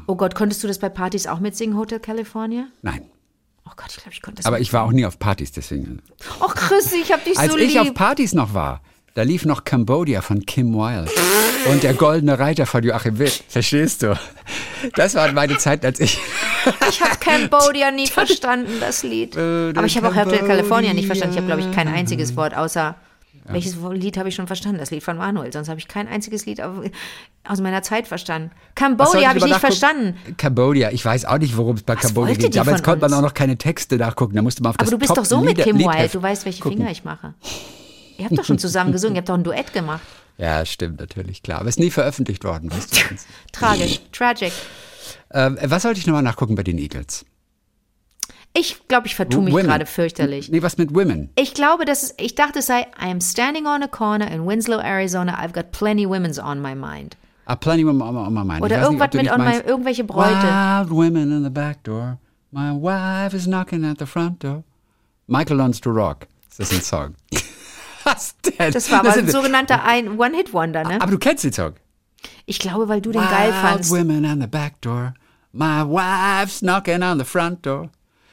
Oh 0.07 0.15
Gott, 0.17 0.35
konntest 0.35 0.63
du 0.63 0.69
das 0.69 0.79
bei 0.79 0.89
Partys 0.89 1.27
auch 1.27 1.41
mitsingen, 1.41 1.77
Hotel 1.77 1.99
California? 2.01 2.67
Nein. 2.83 3.03
Oh 3.67 3.71
Gott, 3.77 3.89
ich 3.91 3.97
glaube, 3.97 4.13
ich 4.13 4.23
konnte 4.23 4.37
das 4.39 4.47
Aber 4.47 4.61
ich 4.61 4.73
war 4.73 4.85
auch 4.85 4.93
nie 4.93 5.05
auf 5.07 5.19
Partys, 5.19 5.53
deswegen. 5.53 6.01
Oh 6.41 6.49
Chrissy, 6.49 6.97
ich 7.03 7.13
hab 7.13 7.25
dich 7.25 7.39
Als 7.39 7.53
so 7.53 7.59
ich 7.59 7.73
lieb. 7.73 7.81
auf 7.83 7.95
Partys 7.95 8.33
noch 8.35 8.55
war, 8.55 8.81
da 9.15 9.23
lief 9.23 9.45
noch 9.45 9.65
Cambodia 9.65 10.23
von 10.23 10.45
Kim 10.47 10.75
Wilde 10.75 11.11
und 11.71 11.83
der 11.83 11.95
Goldene 11.95 12.39
Reiter 12.39 12.67
von 12.67 12.83
Joachim 12.83 13.19
Witt. 13.19 13.43
Verstehst 13.49 14.03
du? 14.03 14.19
Das 14.95 15.15
waren 15.15 15.35
meine 15.35 15.59
Zeiten, 15.59 15.87
als 15.87 16.01
ich. 16.01 16.19
Ich 16.89 17.01
habe 17.01 17.17
Cambodia 17.21 17.91
nie 17.91 18.07
verstanden, 18.09 18.73
das 18.81 19.03
Lied. 19.03 19.37
Aber 19.37 19.85
ich 19.85 19.97
habe 19.97 20.09
auch 20.09 20.15
Hotel 20.17 20.47
California 20.47 20.93
nicht 20.95 21.07
verstanden. 21.07 21.35
Ich 21.35 21.39
habe, 21.43 21.47
glaube 21.47 21.63
ich, 21.63 21.73
kein 21.77 21.89
einziges 21.89 22.37
Wort 22.37 22.55
außer. 22.57 22.95
Welches 23.51 23.77
Lied 23.93 24.19
habe 24.19 24.29
ich 24.29 24.35
schon 24.35 24.47
verstanden? 24.47 24.79
Das 24.79 24.91
Lied 24.91 25.03
von 25.03 25.17
Manuel. 25.17 25.51
Sonst 25.51 25.71
habe 25.71 25.81
ich 25.81 25.89
kein 25.89 26.07
einziges 26.07 26.45
Lied 26.45 26.61
au- 26.61 26.83
aus 27.49 27.61
meiner 27.63 27.83
Zeit 27.83 28.07
verstanden. 28.07 28.51
Cambodia 28.75 29.31
habe 29.31 29.39
ich 29.39 29.45
nicht 29.47 29.57
verstanden. 29.59 30.19
Cambodia, 30.37 30.91
ich 30.91 31.03
weiß 31.03 31.25
auch 31.25 31.39
nicht, 31.39 31.57
worum 31.57 31.77
es 31.77 31.83
bei 31.83 31.97
Cambodia 31.97 32.35
geht. 32.35 32.55
Damals 32.57 32.83
konnte 32.83 33.01
man 33.09 33.15
auch 33.15 33.23
noch 33.23 33.33
keine 33.33 33.57
Texte 33.57 33.97
nachgucken. 33.97 34.35
Da 34.37 34.43
musste 34.43 34.63
man 34.63 34.71
auf 34.71 34.77
Aber 34.77 34.85
das 34.85 34.91
du 34.91 34.99
bist 34.99 35.17
doch 35.17 35.25
so 35.25 35.41
mit 35.41 35.57
Top-Lieder- 35.57 35.79
Kim 35.79 35.79
Wilde. 35.79 36.11
Du 36.13 36.21
weißt, 36.23 36.45
welche 36.45 36.61
gucken. 36.61 36.77
Finger 36.79 36.91
ich 36.91 37.05
mache. 37.05 37.33
Ihr 38.19 38.27
habt 38.27 38.37
doch 38.39 38.45
schon 38.45 38.59
zusammen 38.59 38.93
gesungen. 38.93 39.15
Ihr 39.17 39.21
habt 39.21 39.31
doch 39.31 39.35
ein 39.35 39.45
Duett 39.45 39.73
gemacht. 39.73 40.03
Ja, 40.39 40.65
stimmt 40.65 41.01
natürlich, 41.01 41.43
klar. 41.43 41.59
Aber 41.61 41.69
es 41.69 41.77
ist 41.77 41.81
nie 41.81 41.91
veröffentlicht 41.91 42.45
worden, 42.45 42.71
weißt 42.73 42.97
du. 42.97 43.01
Tragisch. 43.53 44.01
Tragic. 44.13 44.53
ähm, 45.33 45.59
was 45.63 45.83
sollte 45.83 46.01
ich 46.01 46.07
nochmal 46.07 46.23
nachgucken 46.23 46.55
bei 46.55 46.63
den 46.63 46.79
Eagles? 46.79 47.27
Ich 48.55 48.89
glaube, 48.89 49.07
ich 49.07 49.15
vertue 49.15 49.43
mich 49.43 49.55
gerade 49.55 49.85
fürchterlich. 49.85 50.49
Nee, 50.49 50.63
was 50.63 50.79
mit 50.79 50.95
Women? 50.95 51.31
Ich 51.37 51.55
glaube, 51.55 51.85
dass 51.85 52.03
es, 52.03 52.15
ich 52.19 52.35
dachte, 52.35 52.61
es 52.61 52.67
sei 52.67 52.81
I 53.01 53.11
am 53.11 53.21
standing 53.21 53.67
on 53.67 53.83
a 53.83 53.89
corner 53.89 54.31
in 54.31 54.47
Winslow, 54.47 54.81
Arizona. 54.81 55.39
I've 55.39 55.53
got 55.53 55.71
plenty 55.71 56.09
women's 56.09 56.39
on 56.39 56.61
my 56.61 56.75
mind. 56.75 57.17
Ah, 57.45 57.57
Plenty 57.57 57.85
Women 57.87 58.03
on 58.03 58.35
my 58.35 58.45
mind. 58.45 58.63
Oder 58.63 58.77
nicht, 58.77 58.85
irgendwas 58.85 59.11
du 59.11 59.17
mit 59.17 59.25
nicht 59.25 59.33
on 59.33 59.39
my, 59.41 59.45
meinst, 59.47 59.67
irgendwelche 59.67 60.05
Bräute. 60.05 60.43
Wild 60.43 60.91
women 60.91 61.33
in 61.33 61.45
the 61.45 61.51
back 61.51 61.83
door. 61.83 62.19
My 62.51 62.73
wife 62.73 63.35
is 63.35 63.45
knocking 63.45 63.85
at 63.85 63.99
the 63.99 64.07
front 64.07 64.45
door. 64.45 64.65
Michael 65.27 65.57
Learns 65.57 65.81
to 65.81 65.91
Rock. 65.91 66.27
Das 66.49 66.71
ist 66.71 66.75
ein 66.75 66.83
Song. 66.83 67.15
Was 68.19 68.35
denn? 68.59 68.73
Das 68.73 68.91
war 68.91 69.01
aber 69.01 69.13
sind- 69.13 69.27
ein 69.27 69.31
sogenannter 69.33 69.85
ein 69.85 70.19
One-Hit-Wonder, 70.19 70.85
ne? 70.85 71.01
Aber 71.01 71.11
du 71.13 71.19
kennst 71.19 71.45
den 71.45 71.53
Song. 71.53 71.75
Ich 72.47 72.59
glaube, 72.59 72.89
weil 72.89 73.01
du 73.01 73.13
den 73.13 73.23
geil 73.23 73.53
Wild 73.53 73.55
fandst. 73.61 73.91
women 73.91 74.25
on 74.25 74.41
the 74.41 74.47
back 74.47 74.81
door. 74.81 75.15
My 75.53 75.83
wife's 75.85 76.61
knocking 76.61 77.03
on 77.03 77.19
the 77.19 77.25
front 77.25 77.65
door. 77.65 77.91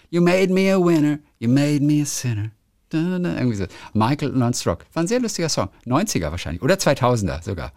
You 0.10 0.22
made 0.22 0.52
me 0.52 0.72
a 0.74 0.78
winner. 0.80 1.20
You 1.40 1.50
made 1.50 1.82
me 1.82 2.02
a 2.02 2.06
sinner. 2.06 2.52
Irgendwie 2.92 3.56
so. 3.56 3.66
Michael 3.94 4.32
Learns 4.32 4.62
to 4.64 4.70
Rock. 4.70 4.86
War 4.94 5.04
ein 5.04 5.08
sehr 5.08 5.20
lustiger 5.20 5.50
Song. 5.50 5.70
90er 5.86 6.32
wahrscheinlich. 6.32 6.62
Oder 6.64 6.76
2000er 6.76 7.44
sogar. 7.44 7.74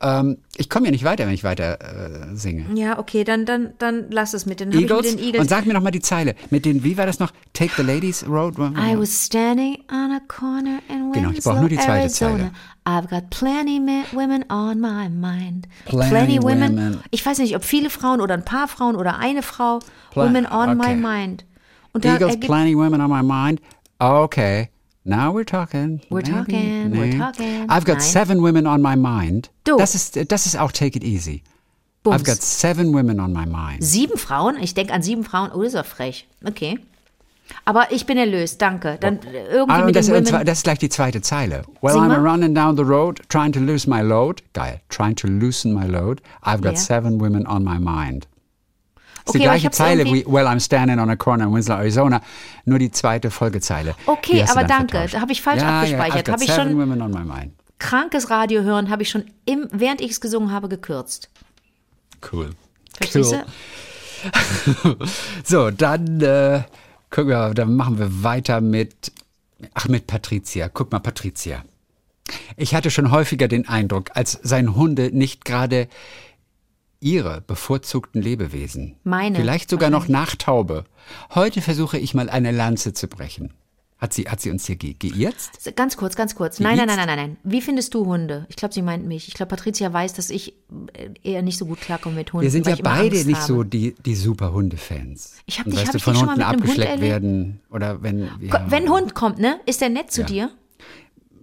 Ähm, 0.00 0.38
ich 0.56 0.68
komme 0.68 0.86
ja 0.86 0.90
nicht 0.92 1.04
weiter, 1.04 1.26
wenn 1.26 1.34
ich 1.34 1.44
weiter 1.44 1.78
äh, 1.80 2.36
singe. 2.36 2.66
Ja, 2.74 2.98
okay, 2.98 3.24
dann, 3.24 3.46
dann, 3.46 3.74
dann 3.78 4.10
lass 4.10 4.34
es 4.34 4.44
mit 4.44 4.60
den, 4.60 4.70
ich 4.70 4.80
mit 4.80 4.90
Eagles. 4.90 5.14
den 5.14 5.18
Eagles. 5.18 5.40
Und 5.42 5.48
sag 5.48 5.66
mir 5.66 5.72
noch 5.72 5.82
mal 5.82 5.90
die 5.92 6.00
Zeile. 6.00 6.34
Mit 6.50 6.64
den, 6.64 6.84
wie 6.84 6.96
war 6.98 7.06
das 7.06 7.20
noch? 7.20 7.32
Take 7.52 7.72
the 7.76 7.82
Ladies 7.82 8.26
Road? 8.28 8.58
I 8.58 8.98
was 8.98 9.24
standing 9.24 9.78
on 9.90 10.12
a 10.12 10.20
corner 10.28 10.80
in 10.88 11.12
Genau, 11.12 11.30
ich 11.30 11.42
brauch 11.42 11.54
Winslow, 11.54 11.60
nur 11.60 11.68
die 11.68 11.76
zweite 11.76 12.00
Arizona. 12.00 12.50
I've 12.84 13.08
got 13.08 13.30
plenty 13.30 13.80
women 14.12 14.44
on 14.50 14.80
my 14.80 15.08
mind. 15.08 15.68
Plenty 15.86 16.42
women. 16.42 16.76
women. 16.76 17.00
Ich 17.10 17.24
weiß 17.24 17.38
nicht, 17.38 17.56
ob 17.56 17.64
viele 17.64 17.88
Frauen 17.88 18.20
oder 18.20 18.34
ein 18.34 18.44
paar 18.44 18.68
Frauen 18.68 18.96
oder 18.96 19.18
eine 19.18 19.42
Frau. 19.42 19.78
Pla- 20.10 20.26
women 20.26 20.44
on 20.46 20.78
okay. 20.78 20.94
my 20.94 21.00
mind. 21.00 21.44
Und 21.92 22.04
Eagles, 22.04 22.34
ergibt, 22.34 22.46
plenty 22.52 22.76
women 22.76 23.00
on 23.00 23.10
my 23.10 23.22
mind. 23.22 23.60
Okay. 23.98 24.68
Now 25.04 25.32
we're 25.32 25.44
talking. 25.44 26.00
We're 26.10 26.22
talking, 26.22 26.90
we're 26.96 27.18
talking. 27.18 27.66
I've 27.68 27.84
got 27.84 27.98
Nein. 27.98 28.00
seven 28.00 28.42
women 28.42 28.66
on 28.66 28.80
my 28.80 28.96
mind. 28.96 29.50
Du. 29.64 29.76
Das 29.76 29.94
ist, 29.94 30.16
das 30.32 30.46
ist 30.46 30.56
auch 30.58 30.72
Take 30.72 30.96
It 30.96 31.04
Easy. 31.04 31.42
Bums. 32.02 32.16
I've 32.22 32.24
got 32.24 32.42
seven 32.42 32.92
women 32.94 33.20
on 33.20 33.32
my 33.32 33.44
mind. 33.46 33.82
sieben 33.84 34.16
Frauen? 34.18 34.56
Ich 34.62 34.72
denke 34.74 34.92
an 34.94 35.02
sieben 35.02 35.24
Frauen. 35.24 35.50
Oh, 35.52 35.58
das 35.62 35.68
ist 35.68 35.74
ja 35.74 35.82
frech. 35.82 36.26
Okay. 36.44 36.78
Aber 37.66 37.92
ich 37.92 38.06
bin 38.06 38.16
erlöst, 38.16 38.62
danke. 38.62 38.96
Dann 38.98 39.18
äh, 39.22 39.44
irgendwie 39.48 39.72
Ah, 39.74 39.84
mit 39.84 39.94
das, 39.94 40.06
den 40.06 40.26
Women. 40.26 40.46
das 40.46 40.58
ist 40.58 40.64
gleich 40.64 40.78
die 40.78 40.88
zweite 40.88 41.20
Zeile. 41.20 41.64
Well, 41.82 41.92
Sing 41.92 42.02
I'm 42.02 42.08
mal. 42.08 42.20
running 42.26 42.54
down 42.54 42.76
the 42.78 42.82
road, 42.84 43.20
trying 43.28 43.52
to 43.52 43.60
lose 43.60 43.88
my 43.88 44.00
load. 44.00 44.42
Geil. 44.54 44.80
Trying 44.88 45.16
to 45.16 45.26
loosen 45.26 45.74
my 45.74 45.86
load. 45.86 46.22
I've 46.42 46.62
got 46.62 46.74
Ja. 46.74 46.80
seven 46.80 47.20
women 47.20 47.46
on 47.46 47.62
my 47.62 47.78
mind. 47.78 48.26
Das 49.24 49.34
ist 49.34 49.36
Okay, 49.36 49.38
die 49.38 49.44
gleiche 49.44 49.70
Zeile 49.70 50.04
wie 50.04 50.24
Well, 50.26 50.46
I'm 50.46 50.60
standing 50.60 50.98
on 50.98 51.08
a 51.08 51.16
corner 51.16 51.44
in 51.46 51.54
Winslow, 51.54 51.76
Arizona. 51.76 52.20
Nur 52.66 52.78
die 52.78 52.90
zweite 52.90 53.30
Folgezeile. 53.30 53.94
Okay, 54.06 54.42
aber 54.42 54.64
dann 54.64 54.86
danke. 54.86 55.08
Da 55.10 55.20
hab 55.20 55.30
ich 55.30 55.40
falsch 55.40 55.62
ja, 55.62 55.80
abgespeichert. 55.80 56.28
Ja, 56.28 56.34
I've 56.34 56.40
got 56.40 56.42
Hab 56.42 56.48
ich 56.48 56.54
schon- 56.54 56.78
women 56.78 57.00
on 57.00 57.10
my 57.10 57.24
mind. 57.24 57.52
Krankes 57.78 58.30
Radio 58.30 58.62
hören 58.62 58.90
habe 58.90 59.02
ich 59.02 59.10
schon, 59.10 59.24
im, 59.46 59.68
während 59.72 60.00
ich 60.00 60.10
es 60.12 60.20
gesungen 60.20 60.52
habe, 60.52 60.68
gekürzt. 60.68 61.28
Cool. 62.32 62.50
Verstehst 62.96 63.32
Cool. 63.32 63.44
du? 63.44 64.96
So, 65.44 65.70
dann 65.70 66.20
äh, 66.20 66.62
gucken 67.10 67.28
wir, 67.30 67.52
dann 67.54 67.74
machen 67.76 67.98
wir 67.98 68.22
weiter 68.22 68.60
mit, 68.60 69.12
ach, 69.74 69.86
mit 69.88 70.06
Patricia. 70.06 70.68
Guck 70.68 70.92
mal, 70.92 71.00
Patricia. 71.00 71.62
Ich 72.56 72.74
hatte 72.74 72.90
schon 72.90 73.10
häufiger 73.10 73.48
den 73.48 73.68
Eindruck, 73.68 74.10
als 74.14 74.38
seien 74.42 74.74
Hunde 74.74 75.10
nicht 75.12 75.44
gerade 75.44 75.88
ihre 77.04 77.42
bevorzugten 77.42 78.22
Lebewesen. 78.22 78.96
Meine, 79.04 79.36
Vielleicht 79.38 79.68
sogar 79.68 79.90
noch 79.90 80.08
nach 80.08 80.34
Taube. 80.36 80.84
Heute 81.34 81.60
versuche 81.60 81.98
ich 81.98 82.14
mal 82.14 82.30
eine 82.30 82.50
Lanze 82.50 82.94
zu 82.94 83.08
brechen. 83.08 83.52
Hat 83.98 84.12
sie, 84.12 84.24
hat 84.24 84.40
sie 84.40 84.50
uns 84.50 84.66
hier 84.66 84.76
ge 84.76 84.94
geirzt? 84.98 85.72
Ganz 85.76 85.96
kurz, 85.96 86.16
ganz 86.16 86.34
kurz. 86.34 86.60
Nein, 86.60 86.76
nein, 86.76 86.86
nein, 86.86 86.96
nein, 86.96 87.06
nein, 87.06 87.16
nein. 87.16 87.36
Wie 87.44 87.60
findest 87.62 87.94
du 87.94 88.04
Hunde? 88.06 88.44
Ich 88.48 88.56
glaube, 88.56 88.74
sie 88.74 88.82
meint 88.82 89.06
mich. 89.06 89.28
Ich 89.28 89.34
glaube, 89.34 89.50
Patricia 89.50 89.92
weiß, 89.92 90.14
dass 90.14 90.30
ich 90.30 90.54
äh, 90.94 91.10
eher 91.22 91.42
nicht 91.42 91.58
so 91.58 91.66
gut 91.66 91.80
klarkomme 91.80 92.16
mit 92.16 92.32
Hunden. 92.32 92.42
Wir 92.42 92.50
sind 92.50 92.66
ja 92.66 92.76
beide 92.82 93.16
nicht 93.24 93.36
habe. 93.36 93.46
so 93.46 93.62
die, 93.62 93.94
die 94.04 94.14
super 94.16 94.52
Hunde-Fans. 94.52 95.36
Ich 95.46 95.58
hab 95.58 95.66
Und 95.66 95.72
dich- 95.72 95.80
weißt 95.80 95.88
hab 95.88 95.92
du, 95.94 96.00
von 96.00 96.14
mal 96.14 96.20
Hunden 96.20 96.34
mit 96.38 96.46
einem 96.46 96.52
Hund 96.60 96.62
abgeschleckt 96.70 97.00
werden. 97.00 97.60
Oder 97.70 98.02
wenn. 98.02 98.28
Ja, 98.40 98.66
Wenn 98.68 98.84
ein 98.84 98.90
Hund 98.90 99.14
kommt, 99.14 99.38
ne? 99.38 99.60
Ist 99.66 99.80
der 99.80 99.90
nett 99.90 100.10
zu 100.10 100.22
Ja. 100.22 100.26
dir? 100.26 100.50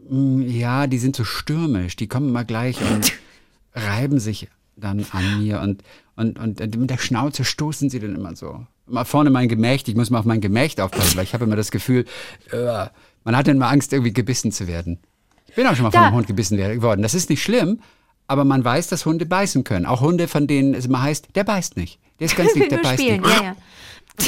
Ja, 0.10 0.88
die 0.88 0.98
sind 0.98 1.16
so 1.16 1.24
stürmisch. 1.24 1.96
Die 1.96 2.08
kommen 2.08 2.30
immer 2.30 2.44
gleich 2.44 2.78
und 2.82 3.14
reiben 3.74 4.20
sich 4.20 4.50
dann 4.76 5.06
an 5.12 5.44
mir 5.44 5.60
und, 5.62 5.84
und, 6.16 6.40
und 6.40 6.60
mit 6.78 6.90
der 6.90 6.98
Schnauze 6.98 7.44
stoßen 7.46 7.90
sie 7.90 8.00
dann 8.00 8.16
immer 8.16 8.36
so. 8.36 8.66
Mal 8.88 9.06
vorne 9.06 9.30
mein 9.30 9.48
Gemächt, 9.48 9.88
ich 9.88 9.96
muss 9.96 10.10
mal 10.10 10.20
auf 10.20 10.26
mein 10.26 10.42
Gemächt 10.42 10.82
aufpassen, 10.82 11.16
weil 11.18 11.24
ich 11.24 11.34
habe 11.34 11.46
immer 11.46 11.56
das 11.56 11.72
Gefühl, 11.72 12.06
äh, 12.52 12.86
man 13.24 13.36
hat 13.38 13.48
dann 13.48 13.58
immer 13.58 13.70
Angst, 13.70 13.94
irgendwie 13.94 14.14
gebissen 14.14 14.52
zu 14.52 14.68
werden. 14.68 15.00
Ich 15.48 15.56
bin 15.56 15.68
auch 15.68 15.76
schon 15.76 15.84
mal 15.84 15.92
von 15.92 16.00
Da- 16.02 16.08
einem 16.08 16.16
Hund 16.16 16.28
gebissen 16.28 16.58
worden. 16.82 17.02
Das 17.02 17.14
ist 17.14 17.30
nicht 17.30 17.44
schlimm, 17.44 17.82
aber 18.28 18.44
man 18.46 18.64
weiß, 18.64 18.88
dass 18.88 19.06
Hunde 19.06 19.26
beißen 19.26 19.64
können. 19.64 19.86
Auch 19.86 20.02
Hunde, 20.02 20.28
von 20.28 20.48
denen 20.48 20.74
es 20.74 20.86
immer 20.86 21.02
heißt, 21.02 21.36
der 21.36 21.44
beißt 21.44 21.78
nicht. 21.78 22.00
Der 22.20 22.26
ist 22.26 22.36
ganz 22.36 22.54
lieb, 22.56 22.70
der 22.70 22.78
beißt 22.78 23.02
spielen, 23.02 23.22
nicht. 23.22 23.38
ja, 23.42 23.44
ja. 23.44 23.56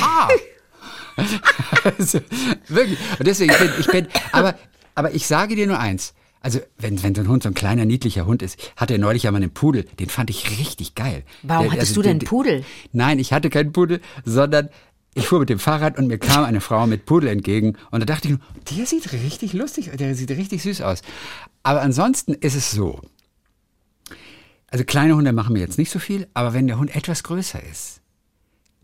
Ah! 0.01 0.27
also, 1.97 2.19
wirklich. 2.67 2.97
Und 3.19 3.27
deswegen, 3.27 3.51
ich 3.51 3.57
bin, 3.59 3.71
ich 3.79 3.87
bin, 3.87 4.07
aber, 4.31 4.55
aber 4.95 5.13
ich 5.13 5.27
sage 5.27 5.55
dir 5.55 5.67
nur 5.67 5.79
eins. 5.79 6.13
Also, 6.43 6.59
wenn, 6.77 7.01
wenn 7.01 7.15
so 7.15 7.21
ein 7.21 7.27
Hund 7.29 7.41
so 7.41 7.49
ein 7.49 7.55
kleiner, 7.55 7.85
niedlicher 7.85 8.25
Hund 8.27 8.41
ist, 8.43 8.59
hatte 8.75 8.93
er 8.93 8.99
neulich 8.99 9.23
ja 9.23 9.31
mal 9.31 9.37
einen 9.37 9.53
Pudel, 9.53 9.85
den 9.99 10.09
fand 10.09 10.29
ich 10.29 10.59
richtig 10.59 10.93
geil. 10.93 11.23
Warum 11.41 11.65
Der- 11.67 11.73
hattest 11.73 11.95
du 11.95 12.01
denn 12.01 12.11
einen 12.11 12.19
den- 12.19 12.27
Pudel? 12.27 12.65
Nein, 12.91 13.17
ich 13.17 13.31
hatte 13.33 13.49
keinen 13.49 13.71
Pudel, 13.71 14.01
sondern 14.25 14.69
ich 15.15 15.25
fuhr 15.27 15.39
mit 15.39 15.49
dem 15.49 15.59
Fahrrad 15.59 15.97
und 15.97 16.07
mir 16.07 16.17
kam 16.17 16.43
eine 16.43 16.59
Frau 16.59 16.85
mit 16.85 17.05
Pudel 17.05 17.29
entgegen 17.29 17.77
und 17.91 18.01
da 18.01 18.05
dachte 18.05 18.27
ich 18.27 18.31
nur, 18.33 18.41
der 18.77 18.85
sieht 18.85 19.13
richtig 19.13 19.53
lustig, 19.53 19.89
der 19.95 20.15
sieht 20.15 20.31
richtig 20.31 20.61
süß 20.63 20.81
aus. 20.81 21.01
Aber 21.63 21.81
ansonsten 21.81 22.33
ist 22.33 22.55
es 22.55 22.71
so. 22.71 22.99
Also 24.67 24.83
kleine 24.85 25.15
Hunde 25.15 25.31
machen 25.33 25.53
mir 25.53 25.59
jetzt 25.59 25.77
nicht 25.77 25.91
so 25.91 25.99
viel, 25.99 26.27
aber 26.33 26.53
wenn 26.53 26.67
der 26.67 26.77
Hund 26.79 26.95
etwas 26.95 27.23
größer 27.23 27.61
ist, 27.63 28.01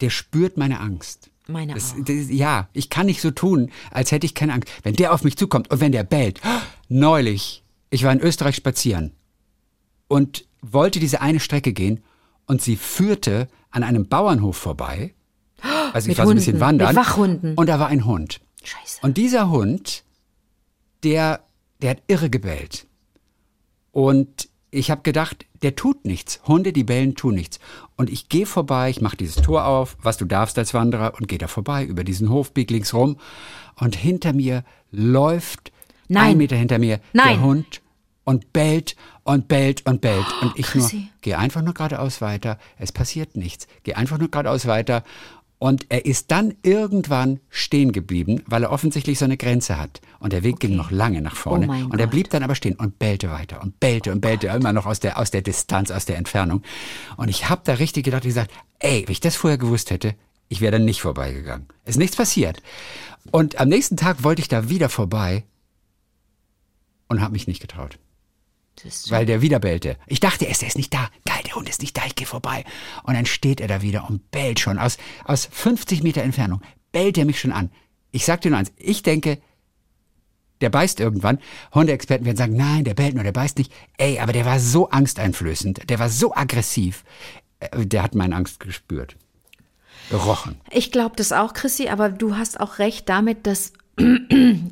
der 0.01 0.11
spürt 0.11 0.55
meine 0.55 0.79
Angst. 0.79 1.28
Meine 1.49 1.73
Das, 1.73 1.93
auch. 1.93 2.03
das, 2.05 2.29
ja, 2.29 2.69
ich 2.73 2.89
kann 2.89 3.07
nicht 3.07 3.21
so 3.21 3.31
tun, 3.31 3.71
als 3.91 4.11
hätte 4.11 4.25
ich 4.25 4.35
keine 4.35 4.53
Angst. 4.53 4.69
Wenn 4.83 4.95
der 4.95 5.13
auf 5.13 5.23
mich 5.23 5.35
zukommt 5.37 5.69
und 5.71 5.79
wenn 5.81 5.91
der 5.91 6.03
bellt, 6.03 6.39
neulich, 6.89 7.63
ich 7.89 8.03
war 8.03 8.11
in 8.13 8.19
Österreich 8.21 8.55
spazieren 8.55 9.13
und 10.07 10.45
wollte 10.61 10.99
diese 10.99 11.21
eine 11.21 11.39
Strecke 11.39 11.73
gehen 11.73 12.03
und 12.45 12.61
sie 12.61 12.75
führte 12.75 13.47
an 13.71 13.83
einem 13.83 14.07
Bauernhof 14.07 14.57
vorbei. 14.57 15.13
Also 15.91 16.11
ich 16.11 16.17
war 16.19 16.25
so 16.25 16.31
ein 16.31 16.35
bisschen 16.37 16.59
wandern. 16.59 16.89
mit 16.89 16.97
Wachhunden. 16.97 17.55
Und 17.55 17.67
da 17.67 17.79
war 17.79 17.87
ein 17.87 18.05
Hund. 18.05 18.41
Scheiße. 18.63 18.99
Und 19.01 19.17
dieser 19.17 19.49
Hund, 19.49 20.03
der, 21.03 21.43
der 21.81 21.89
hat 21.91 22.03
irre 22.07 22.29
gebellt. 22.29 22.85
Und 23.91 24.48
ich 24.71 24.91
habe 24.91 25.01
gedacht, 25.01 25.45
der 25.61 25.75
tut 25.75 26.05
nichts. 26.05 26.41
Hunde, 26.47 26.73
die 26.73 26.83
bellen, 26.83 27.15
tun 27.15 27.35
nichts. 27.35 27.59
Und 27.95 28.09
ich 28.09 28.29
gehe 28.29 28.45
vorbei, 28.45 28.89
ich 28.89 29.01
mache 29.01 29.17
dieses 29.17 29.35
Tor 29.37 29.65
auf, 29.65 29.97
was 30.01 30.17
du 30.17 30.25
darfst 30.25 30.57
als 30.57 30.73
Wanderer, 30.73 31.13
und 31.15 31.27
gehe 31.27 31.37
da 31.37 31.47
vorbei, 31.47 31.83
über 31.83 32.03
diesen 32.03 32.29
Hof, 32.29 32.53
bieg 32.53 32.69
links 32.69 32.93
rum. 32.93 33.17
Und 33.75 33.95
hinter 33.95 34.33
mir 34.33 34.63
läuft, 34.91 35.71
Nein. 36.07 36.31
ein 36.31 36.37
Meter 36.37 36.55
hinter 36.55 36.79
mir, 36.79 36.99
Nein. 37.13 37.27
der 37.27 37.41
Hund 37.41 37.81
und 38.23 38.53
bellt 38.53 38.95
und 39.23 39.47
bellt 39.47 39.85
und 39.87 40.01
bellt. 40.01 40.25
Und 40.41 40.51
ich 40.55 40.75
nur, 40.75 40.83
Chrissy. 40.83 41.09
geh 41.21 41.33
einfach 41.33 41.61
nur 41.61 41.73
geradeaus 41.73 42.21
weiter, 42.21 42.59
es 42.77 42.91
passiert 42.91 43.35
nichts. 43.35 43.67
Geh 43.83 43.95
einfach 43.95 44.19
nur 44.19 44.29
geradeaus 44.29 44.67
weiter. 44.67 45.03
Und 45.59 45.87
er 45.89 46.05
ist 46.05 46.31
dann 46.31 46.55
irgendwann 46.63 47.41
stehen 47.49 47.91
geblieben, 47.91 48.41
weil 48.47 48.63
er 48.63 48.71
offensichtlich 48.71 49.19
so 49.19 49.25
eine 49.25 49.35
Grenze 49.35 49.77
hat. 49.77 49.99
Und 50.19 50.31
der 50.31 50.43
Weg 50.43 50.61
ging 50.61 50.77
noch 50.77 50.89
lange 50.89 51.21
nach 51.21 51.35
vorne. 51.35 51.67
Oh 51.67 51.85
und 51.91 51.99
er 51.99 52.05
Gott. 52.05 52.11
blieb 52.11 52.29
dann 52.29 52.43
aber 52.43 52.55
stehen 52.55 52.75
und 52.75 52.97
bellte 52.97 53.29
weiter 53.29 53.61
und 53.61 53.77
bellte 53.81 54.13
und 54.13 54.21
bellte, 54.21 54.47
immer 54.47 54.71
noch 54.71 54.85
aus 54.85 55.01
der, 55.01 55.19
aus 55.19 55.31
der 55.31 55.41
Distanz, 55.41 55.91
aus 55.91 56.05
der 56.05 56.15
Entfernung. 56.17 56.63
Und 57.17 57.27
ich 57.27 57.49
habe 57.49 57.61
da 57.65 57.73
richtig 57.73 58.05
gedacht, 58.05 58.23
ich 58.23 58.29
gesagt, 58.29 58.51
ey, 58.79 59.03
wenn 59.05 59.11
ich 59.11 59.19
das 59.19 59.35
vorher 59.35 59.57
gewusst 59.57 59.91
hätte, 59.91 60.15
ich 60.47 60.61
wäre 60.61 60.71
dann 60.71 60.85
nicht 60.85 61.01
vorbeigegangen. 61.01 61.67
Ist 61.85 61.99
nichts 61.99 62.15
passiert. 62.15 62.63
Und 63.31 63.59
am 63.59 63.67
nächsten 63.67 63.97
Tag 63.97 64.23
wollte 64.23 64.41
ich 64.41 64.47
da 64.47 64.69
wieder 64.69 64.87
vorbei 64.87 65.43
und 67.09 67.19
habe 67.21 67.33
mich 67.33 67.47
nicht 67.47 67.59
getraut. 67.59 67.99
Weil 69.09 69.25
der 69.25 69.41
wieder 69.41 69.59
bellte. 69.59 69.97
Ich 70.07 70.19
dachte 70.19 70.45
erst, 70.45 70.61
er 70.63 70.67
ist 70.69 70.77
nicht 70.77 70.93
da. 70.93 71.09
Geil, 71.25 71.41
der 71.45 71.55
Hund 71.55 71.69
ist 71.69 71.81
nicht 71.81 71.97
da, 71.97 72.01
ich 72.05 72.15
gehe 72.15 72.27
vorbei. 72.27 72.63
Und 73.03 73.13
dann 73.15 73.25
steht 73.25 73.61
er 73.61 73.67
da 73.67 73.81
wieder 73.81 74.09
und 74.09 74.31
bellt 74.31 74.59
schon. 74.59 74.77
Aus, 74.77 74.97
aus 75.25 75.47
50 75.51 76.03
Meter 76.03 76.21
Entfernung 76.23 76.61
bellt 76.91 77.17
er 77.17 77.25
mich 77.25 77.39
schon 77.39 77.51
an. 77.51 77.71
Ich 78.11 78.25
sag 78.25 78.41
dir 78.41 78.49
nur 78.49 78.59
eins, 78.59 78.71
ich 78.77 79.03
denke, 79.03 79.39
der 80.61 80.69
beißt 80.69 80.99
irgendwann. 80.99 81.39
Hundeexperten 81.73 82.25
werden 82.25 82.37
sagen, 82.37 82.55
nein, 82.55 82.83
der 82.83 82.93
bellt 82.93 83.15
nur, 83.15 83.23
der 83.23 83.31
beißt 83.31 83.57
nicht. 83.57 83.71
Ey, 83.97 84.19
aber 84.19 84.33
der 84.33 84.45
war 84.45 84.59
so 84.59 84.89
angsteinflößend, 84.89 85.89
der 85.89 85.99
war 85.99 86.09
so 86.09 86.35
aggressiv. 86.35 87.03
Äh, 87.59 87.85
Der 87.85 88.03
hat 88.03 88.15
meine 88.15 88.35
Angst 88.35 88.59
gespürt. 88.59 89.15
Gerochen. 90.09 90.59
Ich 90.71 90.91
glaube 90.91 91.15
das 91.15 91.31
auch, 91.31 91.53
Chrissy, 91.53 91.87
aber 91.89 92.09
du 92.09 92.35
hast 92.35 92.59
auch 92.59 92.79
recht 92.79 93.07
damit, 93.09 93.45
dass 93.45 93.73